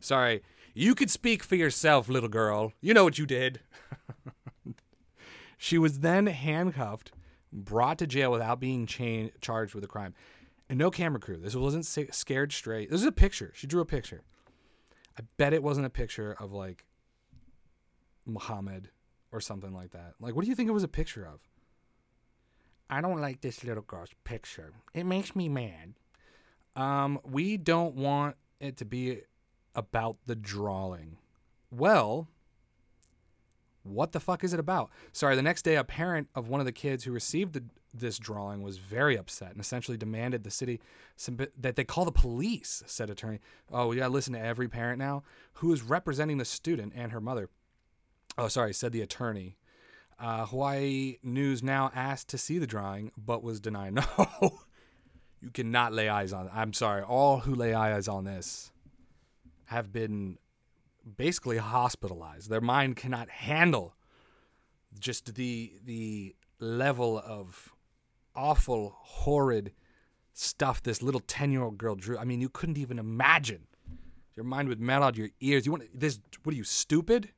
Sorry, 0.00 0.42
you 0.74 0.94
could 0.94 1.10
speak 1.10 1.42
for 1.42 1.56
yourself, 1.56 2.08
little 2.08 2.28
girl. 2.28 2.72
You 2.80 2.94
know 2.94 3.04
what 3.04 3.18
you 3.18 3.26
did. 3.26 3.60
she 5.58 5.78
was 5.78 6.00
then 6.00 6.26
handcuffed, 6.26 7.12
brought 7.52 7.98
to 7.98 8.06
jail 8.06 8.30
without 8.30 8.60
being 8.60 8.86
cha- 8.86 9.30
charged 9.40 9.74
with 9.74 9.84
a 9.84 9.88
crime. 9.88 10.14
And 10.68 10.78
no 10.78 10.90
camera 10.90 11.18
crew. 11.18 11.38
This 11.38 11.56
wasn't 11.56 11.86
scared 11.86 12.52
straight. 12.52 12.90
This 12.90 13.00
is 13.00 13.06
a 13.06 13.12
picture. 13.12 13.52
She 13.54 13.66
drew 13.66 13.80
a 13.80 13.86
picture. 13.86 14.20
I 15.18 15.22
bet 15.38 15.54
it 15.54 15.62
wasn't 15.62 15.86
a 15.86 15.90
picture 15.90 16.36
of 16.38 16.52
like 16.52 16.84
Muhammad 18.26 18.90
or 19.32 19.40
something 19.40 19.72
like 19.72 19.90
that. 19.92 20.14
Like, 20.20 20.34
what 20.34 20.44
do 20.44 20.50
you 20.50 20.54
think 20.54 20.68
it 20.68 20.72
was 20.72 20.84
a 20.84 20.88
picture 20.88 21.26
of? 21.26 21.40
I 22.90 23.00
don't 23.00 23.20
like 23.20 23.40
this 23.40 23.64
little 23.64 23.82
girl's 23.82 24.10
picture. 24.24 24.72
It 24.94 25.04
makes 25.04 25.36
me 25.36 25.48
mad. 25.48 25.94
Um, 26.74 27.20
we 27.24 27.56
don't 27.56 27.94
want 27.94 28.36
it 28.60 28.76
to 28.78 28.84
be 28.84 29.22
about 29.74 30.16
the 30.26 30.34
drawing. 30.34 31.18
Well, 31.70 32.28
what 33.82 34.12
the 34.12 34.20
fuck 34.20 34.44
is 34.44 34.52
it 34.52 34.60
about? 34.60 34.90
Sorry, 35.12 35.36
the 35.36 35.42
next 35.42 35.62
day, 35.62 35.76
a 35.76 35.84
parent 35.84 36.28
of 36.34 36.48
one 36.48 36.60
of 36.60 36.66
the 36.66 36.72
kids 36.72 37.04
who 37.04 37.12
received 37.12 37.52
the, 37.54 37.64
this 37.92 38.18
drawing 38.18 38.62
was 38.62 38.78
very 38.78 39.16
upset 39.16 39.52
and 39.52 39.60
essentially 39.60 39.96
demanded 39.96 40.44
the 40.44 40.50
city 40.50 40.80
that 41.58 41.76
they 41.76 41.84
call 41.84 42.04
the 42.04 42.12
police, 42.12 42.82
said 42.86 43.10
attorney. 43.10 43.40
Oh, 43.72 43.88
we 43.88 43.96
gotta 43.96 44.12
listen 44.12 44.32
to 44.34 44.40
every 44.40 44.68
parent 44.68 44.98
now 44.98 45.22
who 45.54 45.72
is 45.72 45.82
representing 45.82 46.38
the 46.38 46.44
student 46.44 46.92
and 46.94 47.12
her 47.12 47.20
mother. 47.20 47.48
Oh, 48.38 48.46
sorry, 48.46 48.72
said 48.72 48.92
the 48.92 49.02
attorney. 49.02 49.56
Uh, 50.18 50.46
Hawaii 50.46 51.16
News 51.24 51.62
Now 51.62 51.90
asked 51.94 52.28
to 52.28 52.38
see 52.38 52.58
the 52.58 52.66
drawing, 52.66 53.10
but 53.16 53.42
was 53.42 53.60
denied. 53.60 53.98
No, 54.40 54.60
you 55.40 55.50
cannot 55.50 55.92
lay 55.92 56.08
eyes 56.08 56.32
on. 56.32 56.46
It. 56.46 56.52
I'm 56.52 56.72
sorry. 56.72 57.02
All 57.02 57.40
who 57.40 57.54
lay 57.54 57.72
eyes 57.72 58.08
on 58.08 58.24
this 58.24 58.72
have 59.66 59.92
been 59.92 60.38
basically 61.16 61.58
hospitalized. 61.58 62.50
Their 62.50 62.60
mind 62.60 62.96
cannot 62.96 63.28
handle 63.28 63.94
just 64.98 65.34
the 65.36 65.74
the 65.84 66.34
level 66.58 67.22
of 67.24 67.72
awful, 68.34 68.96
horrid 68.98 69.72
stuff 70.32 70.82
this 70.82 71.02
little 71.02 71.20
ten 71.20 71.52
year 71.52 71.62
old 71.62 71.78
girl 71.78 71.94
drew. 71.94 72.18
I 72.18 72.24
mean, 72.24 72.40
you 72.40 72.48
couldn't 72.48 72.78
even 72.78 72.98
imagine. 72.98 73.68
Your 74.34 74.44
mind 74.44 74.68
would 74.68 74.80
melt 74.80 75.04
out 75.04 75.16
your 75.16 75.28
ears. 75.40 75.66
You 75.66 75.72
want 75.72 75.84
this? 75.98 76.18
What 76.42 76.52
are 76.52 76.56
you 76.56 76.64
stupid? 76.64 77.30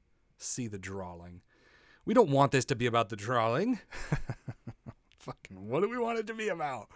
See 0.42 0.66
the 0.66 0.78
drawing. 0.78 1.42
We 2.04 2.14
don't 2.14 2.30
want 2.30 2.52
this 2.52 2.64
to 2.66 2.76
be 2.76 2.87
about 2.87 3.09
the 3.09 3.16
drawing. 3.16 3.78
Fucking, 5.18 5.68
what 5.68 5.82
do 5.82 5.88
we 5.88 5.99
want 5.99 6.18
it 6.18 6.26
to 6.28 6.35
be 6.35 6.49
about? 6.49 6.88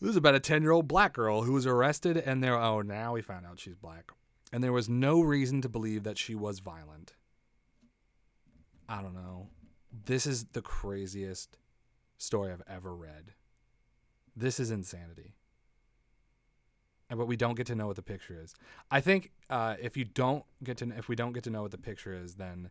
This 0.00 0.10
is 0.10 0.16
about 0.16 0.34
a 0.34 0.40
10 0.40 0.62
year 0.62 0.72
old 0.72 0.88
black 0.88 1.12
girl 1.12 1.42
who 1.42 1.52
was 1.52 1.66
arrested, 1.66 2.16
and 2.16 2.42
there, 2.42 2.56
oh, 2.56 2.82
now 2.82 3.12
we 3.14 3.22
found 3.22 3.46
out 3.46 3.60
she's 3.60 3.76
black. 3.76 4.10
And 4.52 4.62
there 4.62 4.72
was 4.72 4.88
no 4.88 5.20
reason 5.20 5.60
to 5.62 5.68
believe 5.68 6.02
that 6.04 6.18
she 6.18 6.34
was 6.34 6.60
violent. 6.60 7.14
I 8.88 9.02
don't 9.02 9.14
know. 9.14 9.48
This 10.04 10.26
is 10.26 10.46
the 10.52 10.62
craziest 10.62 11.58
story 12.18 12.52
I've 12.52 12.62
ever 12.68 12.94
read. 12.94 13.32
This 14.34 14.60
is 14.60 14.70
insanity 14.70 15.34
but 17.08 17.26
we 17.26 17.36
don't 17.36 17.54
get 17.54 17.66
to 17.68 17.74
know 17.74 17.86
what 17.86 17.96
the 17.96 18.02
picture 18.02 18.38
is. 18.42 18.54
I 18.90 19.00
think 19.00 19.30
uh, 19.48 19.76
if 19.80 19.96
you 19.96 20.04
don't 20.04 20.44
get 20.62 20.78
to 20.78 20.92
if 20.96 21.08
we 21.08 21.16
don't 21.16 21.32
get 21.32 21.44
to 21.44 21.50
know 21.50 21.62
what 21.62 21.70
the 21.70 21.78
picture 21.78 22.12
is, 22.12 22.34
then 22.34 22.70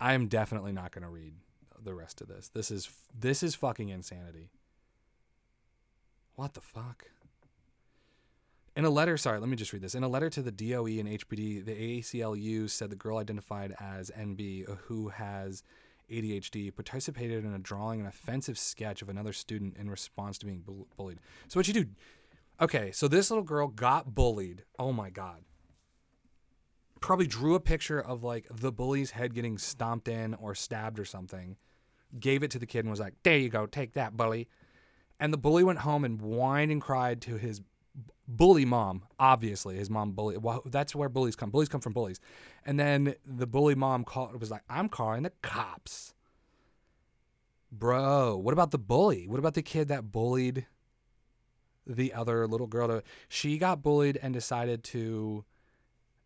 I 0.00 0.14
am 0.14 0.28
definitely 0.28 0.72
not 0.72 0.92
going 0.92 1.02
to 1.02 1.08
read 1.08 1.34
the 1.82 1.94
rest 1.94 2.20
of 2.20 2.28
this. 2.28 2.48
This 2.48 2.70
is 2.70 2.88
this 3.18 3.42
is 3.42 3.54
fucking 3.54 3.88
insanity. 3.88 4.50
What 6.36 6.54
the 6.54 6.60
fuck? 6.60 7.06
In 8.76 8.84
a 8.84 8.90
letter, 8.90 9.16
sorry, 9.16 9.38
let 9.38 9.48
me 9.48 9.56
just 9.56 9.72
read 9.72 9.82
this. 9.82 9.94
In 9.94 10.02
a 10.02 10.08
letter 10.08 10.28
to 10.30 10.42
the 10.42 10.50
DOE 10.50 10.86
and 10.86 11.08
HPD, 11.08 11.64
the 11.64 12.00
ACLU 12.00 12.68
said 12.68 12.90
the 12.90 12.96
girl 12.96 13.18
identified 13.18 13.72
as 13.78 14.10
NB, 14.10 14.68
uh, 14.68 14.74
who 14.86 15.10
has 15.10 15.62
ADHD, 16.10 16.74
participated 16.74 17.44
in 17.44 17.54
a 17.54 17.58
drawing 17.58 18.00
an 18.00 18.06
offensive 18.06 18.58
sketch 18.58 19.00
of 19.00 19.08
another 19.08 19.32
student 19.32 19.76
in 19.76 19.88
response 19.88 20.38
to 20.38 20.46
being 20.46 20.64
bullied. 20.96 21.20
So 21.46 21.60
what 21.60 21.68
you 21.68 21.74
do? 21.74 21.86
Okay, 22.60 22.92
so 22.92 23.08
this 23.08 23.30
little 23.30 23.44
girl 23.44 23.68
got 23.68 24.14
bullied. 24.14 24.64
Oh 24.78 24.92
my 24.92 25.10
god. 25.10 25.44
Probably 27.00 27.26
drew 27.26 27.54
a 27.54 27.60
picture 27.60 28.00
of 28.00 28.22
like 28.22 28.46
the 28.50 28.72
bully's 28.72 29.10
head 29.10 29.34
getting 29.34 29.58
stomped 29.58 30.08
in 30.08 30.34
or 30.34 30.54
stabbed 30.54 30.98
or 30.98 31.04
something. 31.04 31.56
gave 32.18 32.42
it 32.42 32.50
to 32.52 32.58
the 32.58 32.66
kid 32.66 32.80
and 32.80 32.90
was 32.90 33.00
like, 33.00 33.14
"There 33.24 33.36
you 33.36 33.48
go, 33.48 33.66
take 33.66 33.94
that, 33.94 34.16
bully." 34.16 34.48
And 35.18 35.32
the 35.32 35.38
bully 35.38 35.64
went 35.64 35.80
home 35.80 36.04
and 36.04 36.20
whined 36.20 36.70
and 36.70 36.80
cried 36.80 37.20
to 37.22 37.36
his 37.36 37.60
bully 38.26 38.64
mom. 38.64 39.02
Obviously, 39.18 39.76
his 39.76 39.90
mom 39.90 40.12
bully. 40.12 40.36
Well, 40.36 40.62
that's 40.66 40.94
where 40.94 41.08
bullies 41.08 41.36
come. 41.36 41.50
Bullies 41.50 41.68
come 41.68 41.80
from 41.80 41.92
bullies. 41.92 42.20
And 42.64 42.78
then 42.78 43.14
the 43.26 43.46
bully 43.46 43.74
mom 43.74 44.04
called. 44.04 44.38
Was 44.40 44.50
like, 44.50 44.64
"I'm 44.68 44.88
calling 44.88 45.24
the 45.24 45.32
cops." 45.42 46.14
Bro, 47.72 48.36
what 48.38 48.52
about 48.52 48.70
the 48.70 48.78
bully? 48.78 49.26
What 49.26 49.40
about 49.40 49.54
the 49.54 49.62
kid 49.62 49.88
that 49.88 50.12
bullied 50.12 50.66
the 51.86 52.12
other 52.14 52.46
little 52.46 52.66
girl? 52.66 52.88
To 52.88 53.02
she 53.28 53.58
got 53.58 53.82
bullied 53.82 54.18
and 54.20 54.32
decided 54.32 54.84
to, 54.84 55.44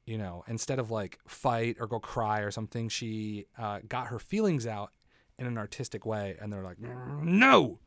you 0.07 0.19
know, 0.19 0.45
instead 0.49 0.79
of 0.79 0.91
like 0.91 1.19
fight 1.27 1.77
or 1.81 1.87
go 1.87 2.01
cry 2.01 2.41
or 2.41 2.51
something, 2.51 2.89
she 2.89 3.47
uh, 3.59 3.81
got 3.89 4.09
her 4.09 4.19
feelings 4.19 4.67
out 4.67 4.93
in 5.39 5.47
an 5.47 5.59
artistic 5.59 6.05
way. 6.05 6.37
And 6.41 6.53
they're 6.53 6.63
like, 6.63 6.79
no. 6.81 7.79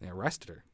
They 0.00 0.08
arrested 0.08 0.48
her. 0.48 0.64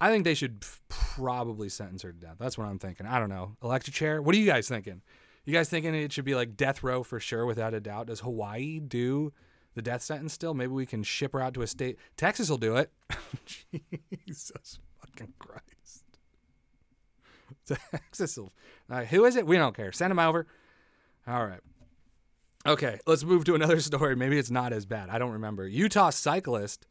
I 0.00 0.10
think 0.10 0.24
they 0.24 0.34
should 0.34 0.62
probably 0.88 1.70
sentence 1.70 2.02
her 2.02 2.12
to 2.12 2.18
death. 2.18 2.36
That's 2.38 2.58
what 2.58 2.66
I'm 2.66 2.78
thinking. 2.78 3.06
I 3.06 3.18
don't 3.18 3.30
know. 3.30 3.56
Electric 3.62 3.94
chair? 3.94 4.20
What 4.20 4.34
are 4.34 4.38
you 4.38 4.44
guys 4.44 4.68
thinking? 4.68 5.00
You 5.46 5.54
guys 5.54 5.70
thinking 5.70 5.94
it 5.94 6.12
should 6.12 6.26
be 6.26 6.34
like 6.34 6.56
death 6.56 6.82
row 6.82 7.02
for 7.02 7.18
sure, 7.18 7.46
without 7.46 7.72
a 7.72 7.80
doubt? 7.80 8.08
Does 8.08 8.20
Hawaii 8.20 8.80
do 8.80 9.32
the 9.76 9.82
death 9.82 10.02
sentence 10.02 10.32
still? 10.32 10.54
Maybe 10.54 10.72
we 10.72 10.86
can 10.86 11.04
ship 11.04 11.32
her 11.34 11.40
out 11.40 11.54
to 11.54 11.62
a 11.62 11.66
state. 11.66 11.98
Texas 12.16 12.50
will 12.50 12.56
do 12.58 12.76
it. 12.76 12.90
Jesus 14.26 14.80
fucking 14.98 15.34
Christ. 15.38 15.62
Texas 17.92 18.36
will. 18.36 18.52
who 19.04 19.24
is 19.24 19.36
it? 19.36 19.46
We 19.46 19.56
don't 19.56 19.76
care. 19.76 19.92
Send 19.92 20.10
him 20.10 20.18
over. 20.18 20.46
All 21.28 21.46
right. 21.46 21.60
Okay, 22.66 22.98
let's 23.06 23.22
move 23.22 23.44
to 23.44 23.54
another 23.54 23.78
story. 23.80 24.16
Maybe 24.16 24.38
it's 24.38 24.50
not 24.50 24.72
as 24.72 24.86
bad. 24.86 25.08
I 25.10 25.18
don't 25.18 25.32
remember. 25.32 25.68
Utah 25.68 26.10
cyclist 26.10 26.86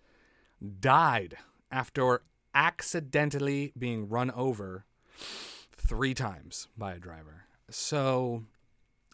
died 0.79 1.35
after 1.69 2.21
accidentally 2.53 3.73
being 3.77 4.07
run 4.07 4.31
over 4.31 4.85
three 5.75 6.13
times 6.13 6.67
by 6.77 6.93
a 6.93 6.99
driver. 6.99 7.45
So, 7.69 8.43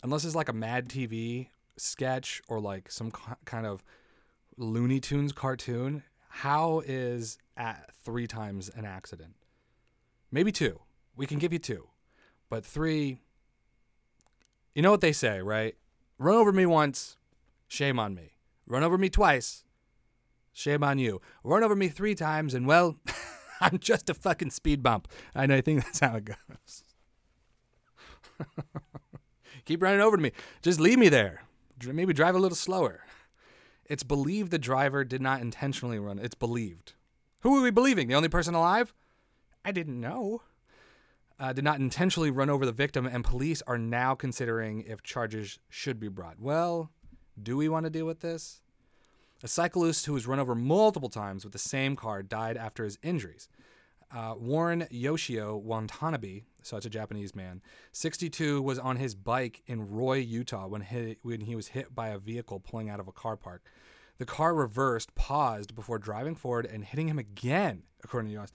unless 0.03 0.25
it's 0.25 0.35
like 0.35 0.49
a 0.49 0.53
Mad 0.53 0.87
TV 0.89 1.47
sketch 1.81 2.41
or 2.47 2.59
like 2.59 2.91
some 2.91 3.11
kind 3.45 3.65
of 3.65 3.83
Looney 4.57 4.99
Tunes 4.99 5.31
cartoon, 5.31 6.03
how 6.29 6.81
is 6.85 7.37
at 7.57 7.89
three 8.03 8.27
times 8.27 8.69
an 8.69 8.85
accident? 8.85 9.35
Maybe 10.31 10.51
two. 10.51 10.79
We 11.15 11.25
can 11.25 11.39
give 11.39 11.51
you 11.51 11.59
two. 11.59 11.87
But 12.49 12.65
three, 12.65 13.19
you 14.73 14.81
know 14.81 14.91
what 14.91 15.01
they 15.01 15.11
say, 15.11 15.41
right? 15.41 15.75
Run 16.17 16.35
over 16.35 16.51
me 16.51 16.65
once, 16.65 17.17
shame 17.67 17.99
on 17.99 18.13
me. 18.13 18.33
Run 18.67 18.83
over 18.83 18.97
me 18.97 19.09
twice, 19.09 19.63
shame 20.53 20.83
on 20.83 20.99
you. 20.99 21.21
Run 21.43 21.63
over 21.63 21.75
me 21.75 21.87
three 21.87 22.15
times, 22.15 22.53
and 22.53 22.67
well, 22.67 22.97
I'm 23.61 23.77
just 23.77 24.09
a 24.09 24.13
fucking 24.13 24.51
speed 24.51 24.81
bump. 24.83 25.07
And 25.35 25.51
I 25.53 25.61
think 25.61 25.83
that's 25.83 25.99
how 25.99 26.15
it 26.15 26.25
goes. 26.25 26.83
Keep 29.65 29.83
running 29.83 30.01
over 30.01 30.17
to 30.17 30.23
me. 30.23 30.31
Just 30.61 30.79
leave 30.79 30.97
me 30.97 31.09
there. 31.09 31.43
Maybe 31.87 32.13
drive 32.13 32.35
a 32.35 32.39
little 32.39 32.55
slower. 32.55 33.01
It's 33.85 34.03
believed 34.03 34.51
the 34.51 34.59
driver 34.59 35.03
did 35.03 35.21
not 35.21 35.41
intentionally 35.41 35.99
run. 35.99 36.19
It's 36.19 36.35
believed. 36.35 36.93
Who 37.41 37.57
are 37.57 37.61
we 37.61 37.71
believing? 37.71 38.07
The 38.07 38.15
only 38.15 38.29
person 38.29 38.53
alive? 38.53 38.93
I 39.65 39.71
didn't 39.71 39.99
know. 39.99 40.41
Uh, 41.39 41.53
did 41.53 41.63
not 41.63 41.79
intentionally 41.79 42.29
run 42.29 42.51
over 42.51 42.65
the 42.65 42.71
victim, 42.71 43.07
and 43.07 43.23
police 43.23 43.63
are 43.65 43.77
now 43.77 44.13
considering 44.13 44.83
if 44.87 45.01
charges 45.01 45.59
should 45.69 45.99
be 45.99 46.07
brought. 46.07 46.39
Well, 46.39 46.91
do 47.41 47.57
we 47.57 47.67
want 47.67 47.85
to 47.85 47.89
deal 47.89 48.05
with 48.05 48.19
this? 48.19 48.61
A 49.43 49.47
cyclist 49.47 50.05
who 50.05 50.13
was 50.13 50.27
run 50.27 50.39
over 50.39 50.53
multiple 50.53 51.09
times 51.09 51.43
with 51.43 51.51
the 51.51 51.59
same 51.59 51.95
car 51.95 52.21
died 52.21 52.57
after 52.57 52.83
his 52.83 52.99
injuries. 53.01 53.49
Uh, 54.13 54.35
Warren 54.37 54.87
Yoshio 54.91 55.55
Watanabe, 55.55 56.41
so 56.61 56.75
it's 56.75 56.85
a 56.85 56.89
Japanese 56.89 57.33
man, 57.33 57.61
62, 57.93 58.61
was 58.61 58.77
on 58.77 58.97
his 58.97 59.15
bike 59.15 59.61
in 59.67 59.89
Roy, 59.89 60.17
Utah, 60.17 60.67
when 60.67 60.81
he, 60.81 61.17
when 61.21 61.41
he 61.41 61.55
was 61.55 61.69
hit 61.69 61.95
by 61.95 62.09
a 62.09 62.17
vehicle 62.17 62.59
pulling 62.59 62.89
out 62.89 62.99
of 62.99 63.07
a 63.07 63.13
car 63.13 63.37
park. 63.37 63.63
The 64.17 64.25
car 64.25 64.53
reversed, 64.53 65.15
paused 65.15 65.73
before 65.75 65.97
driving 65.97 66.35
forward 66.35 66.65
and 66.65 66.83
hitting 66.83 67.07
him 67.07 67.17
again, 67.17 67.83
according 68.03 68.31
to 68.31 68.41
us. 68.41 68.51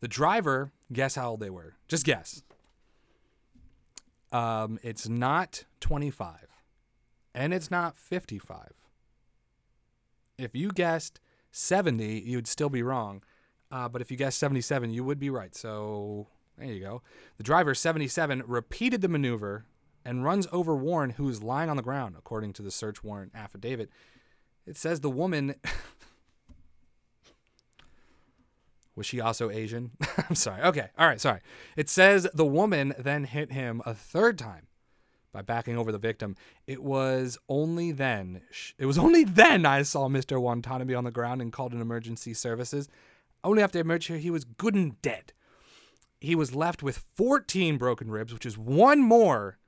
The 0.00 0.08
driver, 0.08 0.72
guess 0.92 1.14
how 1.14 1.30
old 1.30 1.40
they 1.40 1.50
were? 1.50 1.74
Just 1.88 2.04
guess. 2.04 2.42
Um, 4.30 4.78
it's 4.82 5.08
not 5.08 5.64
25, 5.80 6.46
and 7.34 7.54
it's 7.54 7.70
not 7.70 7.96
55. 7.96 8.74
If 10.36 10.54
you 10.54 10.70
guessed 10.70 11.18
70, 11.50 12.20
you'd 12.20 12.46
still 12.46 12.68
be 12.68 12.82
wrong. 12.82 13.22
Uh, 13.70 13.88
but 13.88 14.00
if 14.00 14.10
you 14.10 14.16
guessed 14.16 14.38
77, 14.38 14.90
you 14.90 15.04
would 15.04 15.18
be 15.18 15.30
right. 15.30 15.54
So 15.54 16.26
there 16.56 16.66
you 16.66 16.80
go. 16.80 17.02
The 17.36 17.42
driver, 17.42 17.74
77, 17.74 18.42
repeated 18.46 19.00
the 19.00 19.08
maneuver 19.08 19.66
and 20.04 20.24
runs 20.24 20.46
over 20.52 20.74
Warren, 20.74 21.10
who 21.10 21.28
is 21.28 21.42
lying 21.42 21.68
on 21.68 21.76
the 21.76 21.82
ground, 21.82 22.14
according 22.18 22.54
to 22.54 22.62
the 22.62 22.70
search 22.70 23.04
warrant 23.04 23.32
affidavit. 23.34 23.90
It 24.66 24.76
says 24.76 25.00
the 25.00 25.10
woman. 25.10 25.54
was 28.96 29.06
she 29.06 29.20
also 29.20 29.50
Asian? 29.50 29.92
I'm 30.28 30.34
sorry. 30.34 30.62
Okay. 30.62 30.88
All 30.98 31.06
right. 31.06 31.20
Sorry. 31.20 31.40
It 31.76 31.88
says 31.88 32.26
the 32.34 32.46
woman 32.46 32.94
then 32.98 33.24
hit 33.24 33.52
him 33.52 33.82
a 33.84 33.94
third 33.94 34.38
time 34.38 34.66
by 35.32 35.42
backing 35.42 35.76
over 35.76 35.92
the 35.92 35.98
victim. 35.98 36.36
It 36.66 36.82
was 36.82 37.38
only 37.48 37.92
then. 37.92 38.40
It 38.78 38.86
was 38.86 38.98
only 38.98 39.24
then 39.24 39.66
I 39.66 39.82
saw 39.82 40.08
Mr. 40.08 40.40
Watanabe 40.40 40.94
on 40.94 41.04
the 41.04 41.10
ground 41.10 41.40
and 41.40 41.52
called 41.52 41.72
in 41.72 41.80
emergency 41.80 42.34
services. 42.34 42.88
Only 43.44 43.62
after 43.62 43.82
here, 43.98 44.18
he 44.18 44.30
was 44.30 44.44
good 44.44 44.74
and 44.74 45.00
dead. 45.00 45.32
He 46.20 46.34
was 46.34 46.54
left 46.54 46.82
with 46.82 47.04
14 47.14 47.78
broken 47.78 48.10
ribs, 48.10 48.32
which 48.32 48.46
is 48.46 48.58
one 48.58 49.00
more 49.00 49.58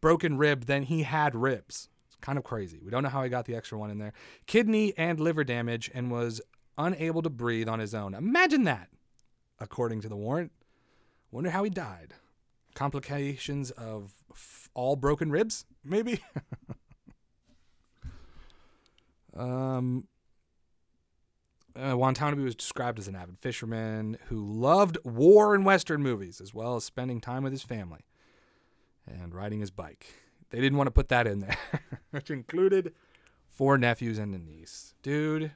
broken 0.00 0.36
rib 0.36 0.66
than 0.66 0.84
he 0.84 1.02
had 1.02 1.34
ribs. 1.34 1.88
It's 2.06 2.16
kind 2.20 2.38
of 2.38 2.44
crazy. 2.44 2.80
We 2.82 2.90
don't 2.90 3.02
know 3.02 3.08
how 3.08 3.22
he 3.22 3.30
got 3.30 3.44
the 3.44 3.54
extra 3.54 3.78
one 3.78 3.90
in 3.90 3.98
there. 3.98 4.12
Kidney 4.46 4.92
and 4.96 5.20
liver 5.20 5.44
damage 5.44 5.90
and 5.94 6.10
was 6.10 6.40
unable 6.76 7.22
to 7.22 7.30
breathe 7.30 7.68
on 7.68 7.78
his 7.78 7.94
own. 7.94 8.14
Imagine 8.14 8.64
that, 8.64 8.88
according 9.60 10.00
to 10.00 10.08
the 10.08 10.16
warrant. 10.16 10.50
Wonder 11.30 11.50
how 11.50 11.62
he 11.62 11.70
died. 11.70 12.14
Complications 12.74 13.70
of 13.72 14.12
f- 14.32 14.68
all 14.74 14.96
broken 14.96 15.30
ribs, 15.30 15.66
maybe? 15.84 16.20
um, 19.36 20.08
uh, 21.76 21.96
was 21.96 22.54
described 22.54 22.98
as 22.98 23.08
an 23.08 23.16
avid 23.16 23.38
fisherman 23.38 24.18
who 24.26 24.44
loved 24.44 24.98
war 25.04 25.54
and 25.54 25.64
Western 25.64 26.02
movies, 26.02 26.40
as 26.40 26.54
well 26.54 26.76
as 26.76 26.84
spending 26.84 27.20
time 27.20 27.42
with 27.42 27.52
his 27.52 27.62
family 27.62 28.00
and 29.06 29.34
riding 29.34 29.60
his 29.60 29.70
bike. 29.70 30.14
They 30.50 30.60
didn't 30.60 30.78
want 30.78 30.88
to 30.88 30.92
put 30.92 31.08
that 31.08 31.26
in 31.26 31.40
there, 31.40 31.56
which 32.10 32.30
included 32.30 32.92
four 33.48 33.78
nephews 33.78 34.18
and 34.18 34.34
a 34.34 34.38
niece. 34.38 34.94
Dude, 35.02 35.52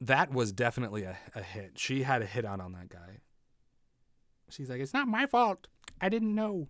that 0.00 0.32
was 0.32 0.52
definitely 0.52 1.04
a, 1.04 1.16
a 1.34 1.42
hit. 1.42 1.72
She 1.76 2.02
had 2.02 2.22
a 2.22 2.26
hit 2.26 2.44
out 2.44 2.60
on 2.60 2.72
that 2.72 2.88
guy. 2.88 3.20
She's 4.50 4.68
like, 4.68 4.80
it's 4.80 4.92
not 4.92 5.08
my 5.08 5.26
fault. 5.26 5.68
I 6.00 6.08
didn't 6.08 6.34
know. 6.34 6.68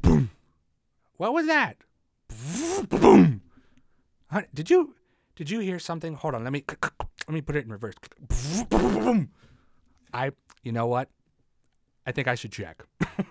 Boom. 0.00 0.30
What 1.16 1.34
was 1.34 1.46
that? 1.46 1.76
Boom. 2.88 3.42
Did 4.52 4.70
you 4.70 4.94
did 5.36 5.50
you 5.50 5.60
hear 5.60 5.78
something? 5.78 6.14
Hold 6.14 6.34
on, 6.34 6.44
let 6.44 6.52
me 6.52 6.64
let 6.70 7.28
me 7.28 7.40
put 7.40 7.56
it 7.56 7.64
in 7.64 7.72
reverse. 7.72 7.94
I 10.12 10.30
you 10.62 10.72
know 10.72 10.86
what? 10.86 11.08
I 12.06 12.12
think 12.12 12.28
I 12.28 12.34
should 12.34 12.52
check. 12.52 12.84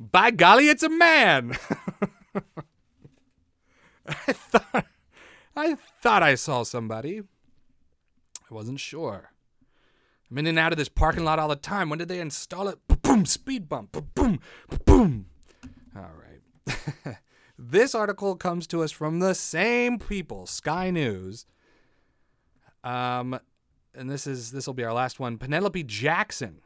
By 0.00 0.30
golly, 0.30 0.68
it's 0.68 0.84
a 0.84 0.88
man. 0.88 1.58
I 4.06 4.32
thought 4.32 4.86
I 5.56 5.74
thought 5.74 6.22
I 6.22 6.36
saw 6.36 6.62
somebody. 6.62 7.20
I 8.50 8.54
wasn't 8.54 8.80
sure. 8.80 9.32
I'm 10.30 10.38
in 10.38 10.46
and 10.46 10.58
out 10.58 10.72
of 10.72 10.78
this 10.78 10.88
parking 10.88 11.24
lot 11.24 11.38
all 11.38 11.48
the 11.48 11.56
time. 11.56 11.90
When 11.90 11.98
did 11.98 12.08
they 12.08 12.20
install 12.20 12.68
it? 12.68 12.78
Boom, 13.02 13.26
speed 13.26 13.68
bump. 13.68 13.96
Boom, 14.14 14.40
boom. 14.84 15.26
This 17.70 17.94
article 17.94 18.34
comes 18.34 18.66
to 18.68 18.82
us 18.82 18.90
from 18.90 19.18
the 19.18 19.34
same 19.34 19.98
people, 19.98 20.46
Sky 20.46 20.90
News. 20.90 21.44
Um, 22.82 23.38
and 23.94 24.08
this 24.08 24.26
is 24.26 24.52
this 24.52 24.66
will 24.66 24.72
be 24.72 24.84
our 24.84 24.94
last 24.94 25.20
one. 25.20 25.36
Penelope 25.36 25.82
Jackson. 25.82 26.62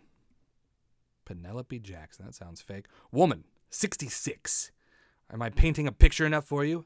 Penelope 1.24 1.80
Jackson. 1.80 2.24
That 2.26 2.36
sounds 2.36 2.62
fake. 2.62 2.86
Woman, 3.10 3.42
66. 3.70 4.70
Am 5.32 5.42
I 5.42 5.50
painting 5.50 5.88
a 5.88 5.92
picture 5.92 6.24
enough 6.24 6.44
for 6.44 6.64
you? 6.64 6.84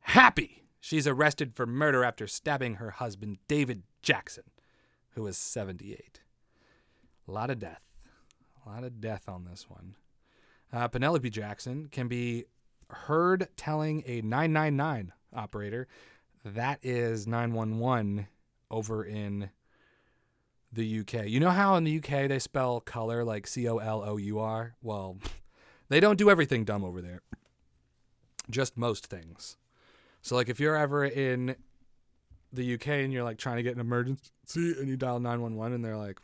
Happy. 0.00 0.64
She's 0.78 1.06
arrested 1.06 1.54
for 1.54 1.64
murder 1.64 2.04
after 2.04 2.26
stabbing 2.26 2.74
her 2.74 2.90
husband, 2.90 3.38
David 3.48 3.84
Jackson, 4.02 4.44
who 5.14 5.22
was 5.22 5.38
78. 5.38 6.20
A 7.26 7.32
lot 7.32 7.48
of 7.48 7.58
death. 7.58 7.80
A 8.66 8.68
lot 8.68 8.84
of 8.84 9.00
death 9.00 9.26
on 9.26 9.46
this 9.46 9.70
one. 9.70 9.94
Uh, 10.70 10.88
Penelope 10.88 11.30
Jackson 11.30 11.88
can 11.90 12.08
be 12.08 12.44
heard 12.92 13.48
telling 13.56 14.02
a 14.06 14.20
999 14.20 15.12
operator 15.34 15.88
that 16.44 16.80
is 16.82 17.26
911 17.26 18.26
over 18.70 19.04
in 19.04 19.50
the 20.72 21.00
UK. 21.00 21.26
You 21.26 21.40
know 21.40 21.50
how 21.50 21.76
in 21.76 21.84
the 21.84 21.98
UK 21.98 22.28
they 22.28 22.38
spell 22.38 22.80
color 22.80 23.24
like 23.24 23.46
C 23.46 23.68
O 23.68 23.78
L 23.78 24.02
O 24.04 24.16
U 24.16 24.38
R? 24.38 24.74
Well, 24.82 25.18
they 25.88 26.00
don't 26.00 26.18
do 26.18 26.30
everything 26.30 26.64
dumb 26.64 26.84
over 26.84 27.00
there. 27.00 27.22
Just 28.50 28.76
most 28.76 29.06
things. 29.06 29.56
So 30.20 30.34
like 30.34 30.48
if 30.48 30.58
you're 30.58 30.76
ever 30.76 31.04
in 31.04 31.56
the 32.52 32.74
UK 32.74 32.88
and 32.88 33.12
you're 33.12 33.24
like 33.24 33.38
trying 33.38 33.56
to 33.56 33.62
get 33.62 33.74
an 33.74 33.80
emergency 33.80 34.30
and 34.54 34.88
you 34.88 34.96
dial 34.96 35.20
911 35.20 35.74
and 35.74 35.84
they're 35.84 35.96
like, 35.96 36.20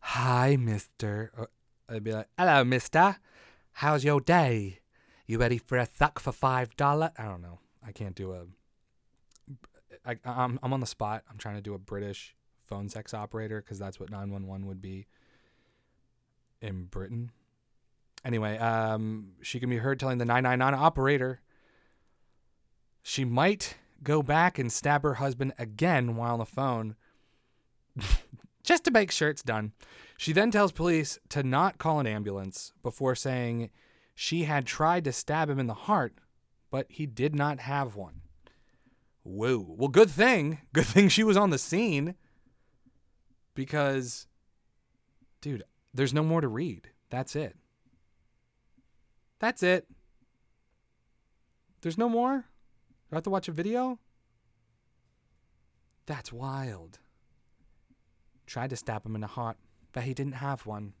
"Hi, 0.00 0.56
mister." 0.56 1.48
I'd 1.88 2.04
be 2.04 2.12
like, 2.12 2.28
"Hello, 2.36 2.64
mister. 2.64 3.16
How's 3.72 4.04
your 4.04 4.20
day? 4.20 4.80
You 5.26 5.38
ready 5.38 5.58
for 5.58 5.78
a 5.78 5.86
suck 5.86 6.18
for 6.18 6.32
five 6.32 6.76
dollar? 6.76 7.10
I 7.18 7.24
don't 7.24 7.42
know. 7.42 7.58
I 7.84 7.92
can't 7.92 8.14
do 8.14 8.32
a. 8.32 8.44
I, 10.04 10.16
I'm 10.24 10.58
I'm 10.62 10.72
on 10.72 10.80
the 10.80 10.86
spot. 10.86 11.24
I'm 11.30 11.38
trying 11.38 11.56
to 11.56 11.62
do 11.62 11.74
a 11.74 11.78
British 11.78 12.34
phone 12.66 12.88
sex 12.88 13.14
operator 13.14 13.60
because 13.60 13.78
that's 13.78 13.98
what 13.98 14.10
911 14.10 14.66
would 14.66 14.80
be 14.80 15.06
in 16.60 16.84
Britain. 16.84 17.30
Anyway, 18.24 18.58
um, 18.58 19.32
she 19.42 19.60
can 19.60 19.70
be 19.70 19.76
heard 19.76 20.00
telling 20.00 20.18
the 20.18 20.24
999 20.24 20.74
operator 20.80 21.40
she 23.02 23.24
might 23.24 23.76
go 24.02 24.20
back 24.20 24.58
and 24.58 24.72
stab 24.72 25.04
her 25.04 25.14
husband 25.14 25.52
again 25.58 26.16
while 26.16 26.32
on 26.32 26.38
the 26.40 26.44
phone 26.44 26.96
just 28.64 28.82
to 28.82 28.90
make 28.90 29.12
sure 29.12 29.28
it's 29.28 29.44
done. 29.44 29.72
She 30.18 30.32
then 30.32 30.50
tells 30.50 30.72
police 30.72 31.16
to 31.28 31.44
not 31.44 31.78
call 31.78 32.00
an 32.00 32.08
ambulance 32.08 32.72
before 32.82 33.14
saying 33.14 33.70
she 34.18 34.44
had 34.44 34.66
tried 34.66 35.04
to 35.04 35.12
stab 35.12 35.50
him 35.50 35.60
in 35.60 35.66
the 35.66 35.74
heart, 35.74 36.14
but 36.70 36.86
he 36.88 37.04
did 37.04 37.36
not 37.36 37.60
have 37.60 37.94
one. 37.94 38.22
Whoa. 39.22 39.64
Well, 39.68 39.88
good 39.88 40.10
thing. 40.10 40.58
Good 40.72 40.86
thing 40.86 41.08
she 41.10 41.22
was 41.22 41.36
on 41.36 41.50
the 41.50 41.58
scene 41.58 42.14
because, 43.54 44.26
dude, 45.42 45.64
there's 45.92 46.14
no 46.14 46.22
more 46.22 46.40
to 46.40 46.48
read. 46.48 46.88
That's 47.10 47.36
it. 47.36 47.56
That's 49.38 49.62
it. 49.62 49.86
There's 51.82 51.98
no 51.98 52.08
more? 52.08 52.36
Do 52.38 53.12
I 53.12 53.16
have 53.16 53.24
to 53.24 53.30
watch 53.30 53.48
a 53.48 53.52
video? 53.52 53.98
That's 56.06 56.32
wild. 56.32 57.00
Tried 58.46 58.70
to 58.70 58.76
stab 58.76 59.04
him 59.04 59.14
in 59.14 59.20
the 59.20 59.26
heart, 59.26 59.58
but 59.92 60.04
he 60.04 60.14
didn't 60.14 60.34
have 60.34 60.64
one. 60.64 60.94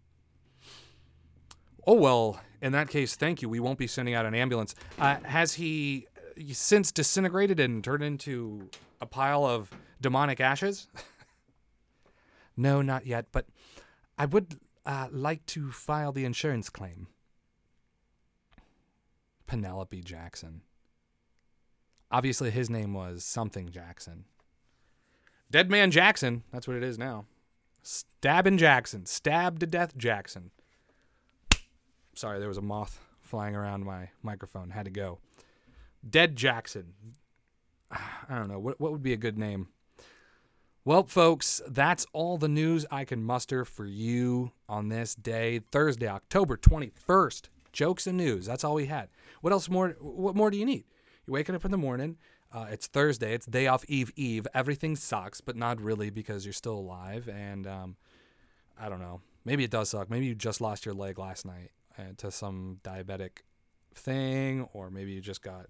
Oh, 1.86 1.94
well, 1.94 2.40
in 2.60 2.72
that 2.72 2.88
case, 2.88 3.14
thank 3.14 3.42
you. 3.42 3.48
We 3.48 3.60
won't 3.60 3.78
be 3.78 3.86
sending 3.86 4.14
out 4.14 4.26
an 4.26 4.34
ambulance. 4.34 4.74
Uh, 4.98 5.16
has 5.22 5.54
he 5.54 6.06
uh, 6.16 6.42
since 6.52 6.90
disintegrated 6.90 7.60
and 7.60 7.82
turned 7.82 8.02
into 8.02 8.68
a 9.00 9.06
pile 9.06 9.44
of 9.44 9.70
demonic 10.00 10.40
ashes? 10.40 10.88
no, 12.56 12.82
not 12.82 13.06
yet, 13.06 13.26
but 13.30 13.46
I 14.18 14.26
would 14.26 14.58
uh, 14.84 15.08
like 15.10 15.46
to 15.46 15.70
file 15.70 16.12
the 16.12 16.24
insurance 16.24 16.70
claim. 16.70 17.06
Penelope 19.46 20.02
Jackson. 20.02 20.62
Obviously, 22.10 22.50
his 22.50 22.68
name 22.68 22.94
was 22.94 23.24
something 23.24 23.70
Jackson. 23.70 24.24
Dead 25.50 25.70
Man 25.70 25.90
Jackson. 25.90 26.42
That's 26.52 26.66
what 26.66 26.76
it 26.76 26.82
is 26.82 26.98
now. 26.98 27.26
Stabbing 27.82 28.58
Jackson. 28.58 29.06
Stabbed 29.06 29.60
to 29.60 29.66
death 29.66 29.96
Jackson. 29.96 30.50
Sorry, 32.16 32.38
there 32.38 32.48
was 32.48 32.56
a 32.56 32.62
moth 32.62 32.98
flying 33.20 33.54
around 33.54 33.84
my 33.84 34.08
microphone. 34.22 34.70
Had 34.70 34.86
to 34.86 34.90
go. 34.90 35.18
Dead 36.08 36.34
Jackson. 36.34 36.94
I 37.90 38.34
don't 38.34 38.48
know. 38.48 38.58
What, 38.58 38.80
what 38.80 38.90
would 38.92 39.02
be 39.02 39.12
a 39.12 39.18
good 39.18 39.36
name? 39.38 39.68
Well, 40.82 41.04
folks, 41.04 41.60
that's 41.68 42.06
all 42.14 42.38
the 42.38 42.48
news 42.48 42.86
I 42.90 43.04
can 43.04 43.22
muster 43.22 43.66
for 43.66 43.84
you 43.84 44.52
on 44.66 44.88
this 44.88 45.14
day, 45.14 45.58
Thursday, 45.58 46.08
October 46.08 46.56
21st. 46.56 47.48
Jokes 47.72 48.06
and 48.06 48.16
news. 48.16 48.46
That's 48.46 48.64
all 48.64 48.74
we 48.74 48.86
had. 48.86 49.10
What 49.42 49.52
else 49.52 49.68
more? 49.68 49.96
What 50.00 50.34
more 50.34 50.50
do 50.50 50.56
you 50.56 50.64
need? 50.64 50.84
You're 51.26 51.34
waking 51.34 51.54
up 51.54 51.66
in 51.66 51.70
the 51.70 51.76
morning. 51.76 52.16
Uh, 52.50 52.68
it's 52.70 52.86
Thursday. 52.86 53.34
It's 53.34 53.44
day 53.44 53.66
off 53.66 53.84
Eve 53.88 54.12
Eve. 54.16 54.46
Everything 54.54 54.96
sucks, 54.96 55.42
but 55.42 55.56
not 55.56 55.82
really 55.82 56.08
because 56.08 56.46
you're 56.46 56.54
still 56.54 56.78
alive. 56.78 57.28
And 57.28 57.66
um, 57.66 57.96
I 58.80 58.88
don't 58.88 59.00
know. 59.00 59.20
Maybe 59.44 59.64
it 59.64 59.70
does 59.70 59.90
suck. 59.90 60.08
Maybe 60.08 60.24
you 60.24 60.34
just 60.34 60.62
lost 60.62 60.86
your 60.86 60.94
leg 60.94 61.18
last 61.18 61.44
night 61.44 61.72
to 62.18 62.30
some 62.30 62.80
diabetic 62.82 63.38
thing, 63.94 64.68
or 64.72 64.90
maybe 64.90 65.12
you 65.12 65.20
just 65.20 65.42
got 65.42 65.66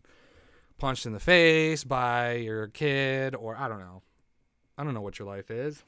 punched 0.79 1.07
in 1.07 1.13
the 1.13 1.21
face 1.21 1.85
by 1.85 2.33
your 2.33 2.69
kid, 2.69 3.35
or 3.35 3.57
I 3.57 3.69
don't 3.69 3.81
know. 3.81 4.03
I 4.79 4.85
don't 4.85 4.95
know 4.95 5.01
what 5.01 5.19
your 5.19 5.27
life 5.27 5.51
is. 5.51 5.83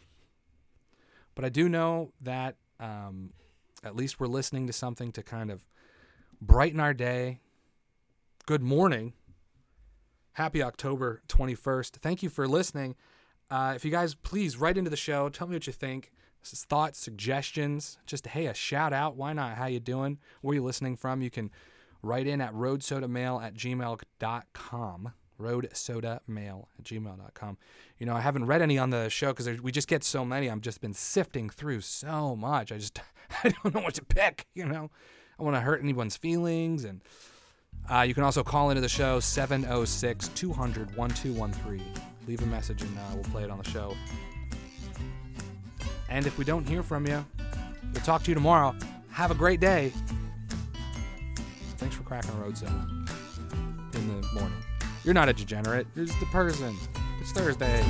But 1.35 1.45
I 1.45 1.51
do 1.51 1.69
know 1.69 2.13
that 2.23 2.57
um, 2.81 3.31
at 3.85 3.95
least 3.95 4.19
we're 4.19 4.27
listening 4.27 4.67
to 4.67 4.73
something 4.73 5.13
to 5.13 5.23
kind 5.23 5.51
of 5.51 5.65
brighten 6.41 6.81
our 6.81 6.95
day. 6.95 7.41
Good 8.47 8.63
morning 8.63 9.13
happy 10.39 10.63
October 10.63 11.21
21st. 11.27 11.97
Thank 11.97 12.23
you 12.23 12.29
for 12.29 12.47
listening. 12.47 12.95
Uh, 13.51 13.73
if 13.75 13.85
you 13.85 13.91
guys 13.91 14.15
please 14.15 14.57
write 14.57 14.79
into 14.79 14.89
the 14.89 14.97
show, 14.97 15.29
tell 15.29 15.49
me 15.49 15.57
what 15.57 15.67
you 15.67 15.73
think. 15.73 16.13
Thoughts, 16.51 16.99
suggestions, 16.99 17.99
just 18.07 18.27
hey, 18.29 18.47
a 18.47 18.55
shout 18.55 18.93
out. 18.93 19.17
Why 19.17 19.33
not? 19.33 19.57
How 19.57 19.67
you 19.67 19.81
doing? 19.81 20.19
Where 20.41 20.55
you 20.55 20.63
listening 20.63 20.97
from? 20.97 21.23
You 21.23 21.31
can 21.31 21.51
write 22.03 22.27
in 22.27 22.41
at 22.41 22.53
roadsodamail 22.53 23.43
at 23.43 23.55
gmail.com. 23.55 25.13
Roadsodamail 25.41 26.67
at 26.79 26.85
gmail.com. 26.85 27.59
You 27.99 28.07
know, 28.07 28.15
I 28.15 28.21
haven't 28.21 28.47
read 28.47 28.63
any 28.63 28.79
on 28.79 28.91
the 28.91 29.09
show 29.09 29.33
because 29.33 29.61
we 29.61 29.71
just 29.71 29.89
get 29.89 30.03
so 30.03 30.25
many. 30.25 30.51
I've 30.51 30.61
just 30.61 30.81
been 30.81 30.95
sifting 30.95 31.49
through 31.49 31.83
so 31.83 32.35
much. 32.35 32.73
I 32.73 32.79
just, 32.79 33.01
I 33.45 33.51
don't 33.51 33.75
know 33.75 33.81
what 33.81 33.95
to 33.95 34.05
pick, 34.05 34.47
you 34.55 34.67
know? 34.67 34.91
I 35.39 35.43
want 35.43 35.55
to 35.57 35.61
hurt 35.61 35.83
anyone's 35.83 36.17
feelings 36.17 36.85
and 36.85 37.01
uh, 37.91 38.03
you 38.03 38.13
can 38.15 38.23
also 38.23 38.43
call 38.43 38.71
into 38.71 38.81
the 38.81 38.89
show 38.89 39.21
706 39.21 40.29
200 40.29 40.97
1213. 40.97 41.83
Leave 42.27 42.43
a 42.43 42.47
message 42.47 42.83
and 42.83 42.99
uh, 42.99 43.03
we'll 43.15 43.25
play 43.25 43.45
it 43.45 43.51
on 43.51 43.59
the 43.59 43.71
show. 43.71 43.97
And 46.09 46.27
if 46.27 46.39
we 46.39 46.45
don't 46.45 46.67
hear 46.67 46.83
from 46.83 47.07
you, 47.07 47.25
we'll 47.93 48.03
talk 48.05 48.23
to 48.25 48.31
you 48.31 48.35
tomorrow. 48.35 48.75
Have 49.11 49.31
a 49.31 49.35
great 49.35 49.61
day. 49.61 49.93
Thanks 51.77 51.97
for 51.97 52.03
cracking 52.03 52.31
a 52.31 52.35
Road 52.35 52.57
Soda 52.57 52.73
in 53.95 54.21
the 54.21 54.27
morning. 54.33 54.63
You're 55.05 55.15
not 55.15 55.29
a 55.29 55.33
degenerate, 55.33 55.87
you're 55.95 56.07
just 56.07 56.21
a 56.23 56.27
person. 56.27 56.77
It's 57.21 57.33
Thursday. 57.33 57.83